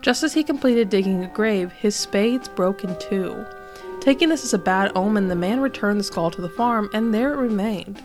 Just 0.00 0.22
as 0.22 0.32
he 0.32 0.42
completed 0.42 0.88
digging 0.88 1.22
a 1.22 1.28
grave, 1.28 1.72
his 1.72 1.94
spades 1.94 2.48
broke 2.48 2.84
in 2.84 2.98
two. 2.98 3.44
Taking 4.00 4.30
this 4.30 4.44
as 4.44 4.54
a 4.54 4.58
bad 4.58 4.92
omen, 4.94 5.28
the 5.28 5.36
man 5.36 5.60
returned 5.60 6.00
the 6.00 6.04
skull 6.04 6.30
to 6.30 6.40
the 6.40 6.48
farm, 6.48 6.88
and 6.94 7.12
there 7.12 7.34
it 7.34 7.36
remained. 7.36 8.02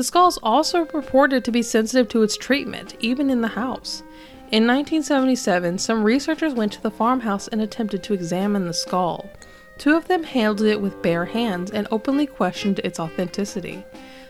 The 0.00 0.04
skull 0.04 0.28
is 0.28 0.38
also 0.42 0.86
reported 0.94 1.44
to 1.44 1.52
be 1.52 1.60
sensitive 1.60 2.08
to 2.08 2.22
its 2.22 2.38
treatment, 2.38 2.96
even 3.00 3.28
in 3.28 3.42
the 3.42 3.48
house. 3.48 4.02
In 4.50 4.66
1977, 4.66 5.76
some 5.76 6.02
researchers 6.02 6.54
went 6.54 6.72
to 6.72 6.80
the 6.80 6.90
farmhouse 6.90 7.48
and 7.48 7.60
attempted 7.60 8.02
to 8.04 8.14
examine 8.14 8.66
the 8.66 8.72
skull. 8.72 9.28
Two 9.76 9.98
of 9.98 10.08
them 10.08 10.22
handled 10.22 10.66
it 10.66 10.80
with 10.80 11.02
bare 11.02 11.26
hands 11.26 11.70
and 11.70 11.86
openly 11.90 12.24
questioned 12.24 12.78
its 12.78 12.98
authenticity. 12.98 13.84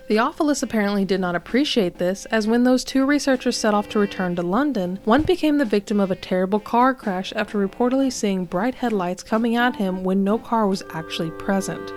Theophilus 0.09 0.64
apparently 0.64 1.05
did 1.05 1.21
not 1.21 1.37
appreciate 1.37 1.99
this, 1.99 2.27
as 2.33 2.49
when 2.49 2.64
those 2.64 2.83
two 2.83 3.07
researchers 3.07 3.57
set 3.57 3.73
off 3.73 3.88
to 3.90 4.01
return 4.01 4.35
to 4.35 4.42
London, 4.42 4.99
one 5.05 5.23
became 5.23 5.59
the 5.59 5.64
victim 5.64 6.01
of 6.01 6.11
a 6.11 6.16
terrible 6.16 6.59
car 6.59 6.92
crash 6.92 7.33
after 7.37 7.64
reportedly 7.64 8.12
seeing 8.12 8.44
bright 8.44 8.75
headlights 8.75 9.23
coming 9.23 9.55
at 9.55 9.77
him 9.77 10.03
when 10.03 10.25
no 10.25 10.37
car 10.37 10.66
was 10.66 10.83
actually 10.92 11.31
present, 11.31 11.92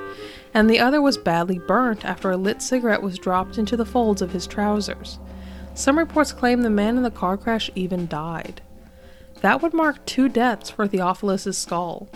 and 0.54 0.70
the 0.70 0.80
other 0.80 1.02
was 1.02 1.18
badly 1.18 1.60
burnt 1.60 2.06
after 2.06 2.32
a 2.32 2.38
lit 2.38 2.62
cigarette 2.62 3.02
was 3.02 3.18
dropped 3.18 3.58
into 3.58 3.76
the 3.76 3.86
folds 3.86 4.22
of 4.22 4.32
his 4.32 4.48
trousers. 4.48 5.20
Some 5.74 5.98
reports 5.98 6.32
claim 6.32 6.62
the 6.62 6.70
man 6.70 6.98
in 6.98 7.04
the 7.04 7.12
car 7.12 7.38
crash 7.38 7.72
even 7.76 8.08
died. 8.08 8.62
That 9.42 9.62
would 9.62 9.74
mark 9.74 10.06
two 10.06 10.30
deaths 10.30 10.70
for 10.70 10.88
Theophilus's 10.88 11.58
skull. 11.58 12.08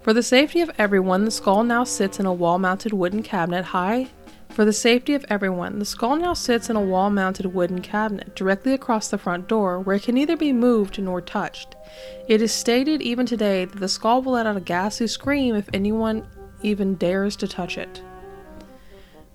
For 0.00 0.12
the 0.12 0.22
safety 0.22 0.60
of 0.60 0.70
everyone, 0.78 1.24
the 1.24 1.30
skull 1.30 1.64
now 1.64 1.84
sits 1.84 2.18
in 2.18 2.26
a 2.26 2.32
wall 2.32 2.58
mounted 2.58 2.92
wooden 2.92 3.22
cabinet 3.22 3.66
high 3.66 4.08
for 4.52 4.66
the 4.66 4.72
safety 4.74 5.14
of 5.14 5.24
everyone, 5.30 5.78
the 5.78 5.86
skull 5.86 6.16
now 6.16 6.34
sits 6.34 6.68
in 6.68 6.76
a 6.76 6.80
wall 6.80 7.08
mounted 7.08 7.46
wooden 7.46 7.80
cabinet 7.80 8.36
directly 8.36 8.74
across 8.74 9.08
the 9.08 9.16
front 9.16 9.48
door 9.48 9.80
where 9.80 9.96
it 9.96 10.02
can 10.02 10.14
neither 10.14 10.36
be 10.36 10.52
moved 10.52 11.00
nor 11.00 11.22
touched. 11.22 11.74
It 12.28 12.42
is 12.42 12.52
stated 12.52 13.00
even 13.00 13.24
today 13.24 13.64
that 13.64 13.80
the 13.80 13.88
skull 13.88 14.20
will 14.20 14.32
let 14.32 14.46
out 14.46 14.58
a 14.58 14.60
ghastly 14.60 15.06
scream 15.06 15.54
if 15.54 15.70
anyone 15.72 16.26
even 16.62 16.94
dares 16.94 17.36
to 17.36 17.48
touch 17.48 17.78
it. 17.78 18.02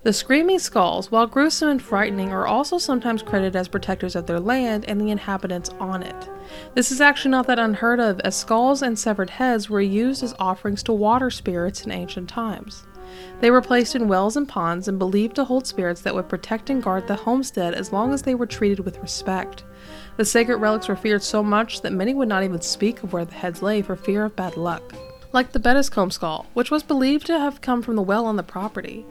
The 0.04 0.12
screaming 0.12 0.60
skulls, 0.60 1.10
while 1.10 1.26
gruesome 1.26 1.68
and 1.68 1.82
frightening, 1.82 2.30
are 2.30 2.46
also 2.46 2.78
sometimes 2.78 3.22
credited 3.22 3.56
as 3.56 3.66
protectors 3.66 4.14
of 4.14 4.26
their 4.26 4.38
land 4.38 4.84
and 4.86 5.00
the 5.00 5.10
inhabitants 5.10 5.70
on 5.80 6.04
it. 6.04 6.28
This 6.74 6.92
is 6.92 7.00
actually 7.00 7.32
not 7.32 7.48
that 7.48 7.58
unheard 7.58 7.98
of, 7.98 8.20
as 8.20 8.36
skulls 8.36 8.80
and 8.80 8.98
severed 8.98 9.30
heads 9.30 9.68
were 9.68 9.80
used 9.80 10.22
as 10.22 10.34
offerings 10.38 10.84
to 10.84 10.92
water 10.92 11.30
spirits 11.30 11.84
in 11.84 11.90
ancient 11.90 12.28
times. 12.28 12.86
They 13.40 13.50
were 13.50 13.60
placed 13.60 13.96
in 13.96 14.06
wells 14.06 14.36
and 14.36 14.48
ponds 14.48 14.86
and 14.86 14.98
believed 14.98 15.34
to 15.36 15.44
hold 15.44 15.66
spirits 15.66 16.02
that 16.02 16.14
would 16.14 16.28
protect 16.28 16.70
and 16.70 16.82
guard 16.82 17.06
the 17.06 17.16
homestead 17.16 17.74
as 17.74 17.92
long 17.92 18.14
as 18.14 18.22
they 18.22 18.34
were 18.34 18.46
treated 18.46 18.80
with 18.80 18.98
respect. 18.98 19.64
The 20.16 20.24
sacred 20.24 20.58
relics 20.58 20.88
were 20.88 20.96
feared 20.96 21.22
so 21.22 21.42
much 21.42 21.80
that 21.82 21.92
many 21.92 22.14
would 22.14 22.28
not 22.28 22.44
even 22.44 22.60
speak 22.60 23.02
of 23.02 23.12
where 23.12 23.24
the 23.24 23.34
heads 23.34 23.62
lay 23.62 23.82
for 23.82 23.96
fear 23.96 24.24
of 24.24 24.36
bad 24.36 24.56
luck. 24.56 24.94
Like 25.32 25.52
the 25.52 25.60
Bettiscombe 25.60 26.12
skull, 26.12 26.46
which 26.54 26.70
was 26.70 26.82
believed 26.82 27.26
to 27.26 27.38
have 27.38 27.60
come 27.60 27.82
from 27.82 27.96
the 27.96 28.02
well 28.02 28.24
on 28.24 28.36
the 28.36 28.42
property. 28.42 29.04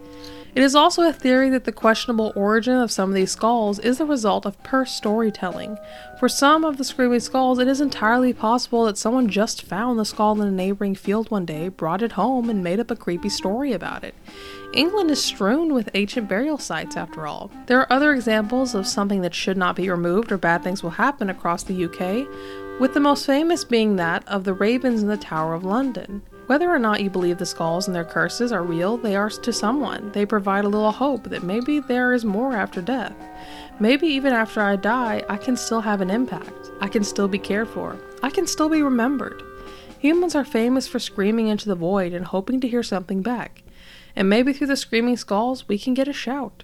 It 0.56 0.64
is 0.64 0.74
also 0.74 1.04
a 1.04 1.14
theory 1.14 1.52
that 1.52 1.66
the 1.66 1.72
questionable 1.72 2.34
origin 2.36 2.74
of 2.78 2.92
some 2.92 3.12
of 3.12 3.16
these 3.16 3.30
skulls 3.30 3.78
is 3.78 4.00
the 4.00 4.08
result 4.08 4.44
of 4.44 4.62
purse 4.64 4.92
storytelling. 4.92 5.78
For 6.20 6.28
some 6.28 6.66
of 6.66 6.78
the 6.78 6.84
screaming 6.84 7.20
skulls, 7.20 7.60
it 7.60 7.68
is 7.68 7.80
entirely 7.80 8.34
possible 8.34 8.86
that 8.86 8.98
someone 8.98 9.30
just 9.30 9.62
found 9.62 10.00
the 10.00 10.06
skull 10.06 10.42
in 10.42 10.48
a 10.48 10.52
neighboring 10.52 10.96
field 10.96 11.30
one 11.30 11.46
day, 11.46 11.70
brought 11.70 12.02
it 12.02 12.14
home, 12.14 12.50
and 12.50 12.64
made 12.64 12.80
up 12.80 12.90
a 12.90 12.96
creepy 12.96 13.30
story 13.30 13.72
about 13.72 14.04
it. 14.04 14.16
England 14.74 15.12
is 15.12 15.24
strewn 15.24 15.76
with 15.76 15.92
ancient 15.94 16.28
burial 16.28 16.58
sites, 16.58 16.98
after 16.98 17.28
all. 17.28 17.52
There 17.68 17.80
are 17.80 17.94
other 17.94 18.12
examples 18.14 18.74
of 18.74 18.88
something 18.88 19.22
that 19.22 19.36
should 19.36 19.58
not 19.58 19.76
be 19.76 19.92
removed 19.92 20.32
or 20.32 20.40
bad 20.40 20.64
things 20.64 20.82
will 20.82 20.90
happen 20.90 21.30
across 21.30 21.62
the 21.62 21.86
UK, 21.86 22.28
with 22.80 22.94
the 22.94 23.00
most 23.00 23.26
famous 23.26 23.64
being 23.64 23.96
that 23.96 24.28
of 24.28 24.44
the 24.44 24.54
ravens 24.54 25.02
in 25.02 25.08
the 25.08 25.18
Tower 25.18 25.56
of 25.56 25.64
London. 25.64 26.22
Whether 26.46 26.70
or 26.70 26.78
not 26.78 27.02
you 27.02 27.10
believe 27.10 27.40
the 27.40 27.46
skulls 27.46 27.88
and 27.88 27.96
their 27.96 28.06
curses 28.06 28.52
are 28.52 28.64
real, 28.64 28.98
they 28.98 29.16
are 29.16 29.30
to 29.30 29.52
someone. 29.52 30.12
They 30.12 30.26
provide 30.26 30.64
a 30.64 30.70
little 30.70 30.92
hope 30.92 31.24
that 31.26 31.44
maybe 31.44 31.80
there 31.80 32.14
is 32.14 32.24
more 32.24 32.54
after 32.54 32.82
death. 32.82 33.16
Maybe 33.80 34.08
even 34.08 34.32
after 34.32 34.62
I 34.62 34.76
die, 34.76 35.24
I 35.28 35.38
can 35.38 35.58
still 35.58 35.82
have 35.82 36.02
an 36.02 36.12
impact. 36.12 36.72
I 36.80 36.88
can 36.88 37.04
still 37.04 37.28
be 37.28 37.40
cared 37.40 37.68
for. 37.68 37.98
I 38.22 38.30
can 38.30 38.46
still 38.46 38.70
be 38.70 38.84
remembered. 38.84 39.42
Humans 40.00 40.36
are 40.36 40.46
famous 40.46 40.88
for 40.88 41.00
screaming 41.00 41.48
into 41.48 41.68
the 41.68 41.76
void 41.76 42.14
and 42.14 42.26
hoping 42.26 42.62
to 42.62 42.68
hear 42.68 42.84
something 42.84 43.24
back. 43.24 43.64
And 44.16 44.30
maybe 44.30 44.54
through 44.54 44.68
the 44.68 44.78
screaming 44.78 45.18
skulls, 45.18 45.68
we 45.68 45.80
can 45.80 45.96
get 45.96 46.08
a 46.08 46.14
shout. 46.14 46.64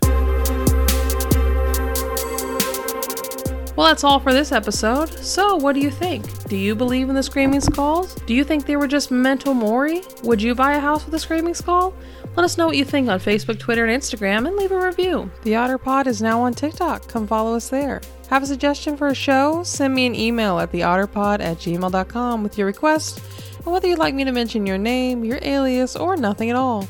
Well, 3.76 3.88
that's 3.88 4.04
all 4.04 4.20
for 4.20 4.34
this 4.34 4.52
episode. 4.52 5.10
So, 5.10 5.56
what 5.56 5.74
do 5.74 5.80
you 5.80 5.90
think? 5.90 6.48
Do 6.48 6.56
you 6.56 6.76
believe 6.76 7.10
in 7.10 7.16
the 7.16 7.24
Screaming 7.24 7.60
Skulls? 7.60 8.14
Do 8.28 8.36
you 8.36 8.44
think 8.44 8.66
they 8.66 8.76
were 8.76 8.88
just 8.88 9.10
memento 9.10 9.54
mori? 9.54 10.04
Would 10.24 10.42
you 10.42 10.54
buy 10.54 10.74
a 10.74 10.80
house 10.80 11.06
with 11.06 11.14
a 11.16 11.20
Screaming 11.20 11.56
Skull? 11.56 11.94
Let 12.36 12.44
us 12.44 12.58
know 12.58 12.68
what 12.68 12.78
you 12.78 12.86
think 12.86 13.10
on 13.10 13.20
Facebook, 13.20 13.60
Twitter, 13.60 13.86
and 13.86 14.02
Instagram, 14.02 14.48
and 14.48 14.56
leave 14.56 14.72
a 14.72 14.80
review. 14.80 15.32
The 15.42 15.56
Odder 15.56 15.80
Pod 15.80 16.06
is 16.06 16.22
now 16.22 16.42
on 16.42 16.54
TikTok. 16.54 17.08
Come 17.08 17.26
follow 17.26 17.56
us 17.56 17.70
there. 17.70 18.02
Have 18.30 18.44
a 18.44 18.48
suggestion 18.48 18.96
for 18.96 19.08
a 19.08 19.16
show? 19.16 19.64
Send 19.64 19.94
me 19.94 20.06
an 20.06 20.16
email 20.16 20.60
at 20.60 20.72
theodderpod 20.72 21.40
at 21.40 21.58
gmail.com 21.58 22.44
with 22.44 22.58
your 22.58 22.68
request 22.68 23.22
and 23.58 23.74
whether 23.74 23.88
you'd 23.88 24.00
like 24.00 24.14
me 24.14 24.24
to 24.24 24.32
mention 24.32 24.66
your 24.66 24.78
name, 24.78 25.24
your 25.24 25.40
alias, 25.42 25.96
or 25.96 26.18
nothing 26.18 26.50
at 26.50 26.56
all. 26.56 26.88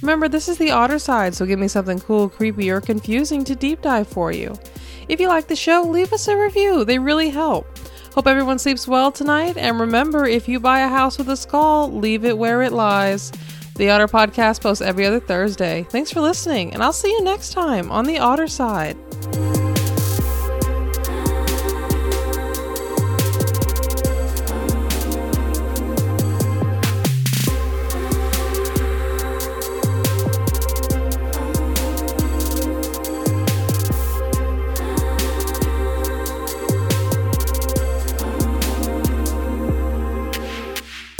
Remember, 0.00 0.28
this 0.28 0.48
is 0.48 0.58
the 0.58 0.70
odder 0.70 0.98
side, 0.98 1.34
so 1.34 1.46
give 1.46 1.58
me 1.58 1.68
something 1.68 2.00
cool, 2.00 2.28
creepy, 2.28 2.70
or 2.70 2.80
confusing 2.80 3.44
to 3.44 3.54
deep 3.54 3.82
dive 3.82 4.08
for 4.08 4.32
you. 4.32 4.56
If 5.08 5.20
you 5.20 5.28
like 5.28 5.48
the 5.48 5.56
show, 5.56 5.82
leave 5.82 6.12
us 6.12 6.28
a 6.28 6.36
review, 6.36 6.84
they 6.84 6.98
really 6.98 7.30
help. 7.30 7.66
Hope 8.14 8.26
everyone 8.26 8.58
sleeps 8.58 8.86
well 8.86 9.10
tonight. 9.10 9.56
And 9.56 9.80
remember, 9.80 10.26
if 10.26 10.46
you 10.46 10.60
buy 10.60 10.80
a 10.80 10.88
house 10.88 11.16
with 11.18 11.30
a 11.30 11.36
skull, 11.36 11.90
leave 11.90 12.24
it 12.24 12.36
where 12.36 12.62
it 12.62 12.72
lies. 12.72 13.32
The 13.76 13.88
Odder 13.88 14.06
Podcast 14.06 14.60
posts 14.60 14.82
every 14.82 15.06
other 15.06 15.20
Thursday. 15.20 15.86
Thanks 15.88 16.12
for 16.12 16.20
listening, 16.20 16.74
and 16.74 16.82
I'll 16.82 16.92
see 16.92 17.10
you 17.10 17.24
next 17.24 17.52
time 17.52 17.90
on 17.90 18.04
the 18.04 18.18
Odder 18.18 18.46
Side. 18.46 18.98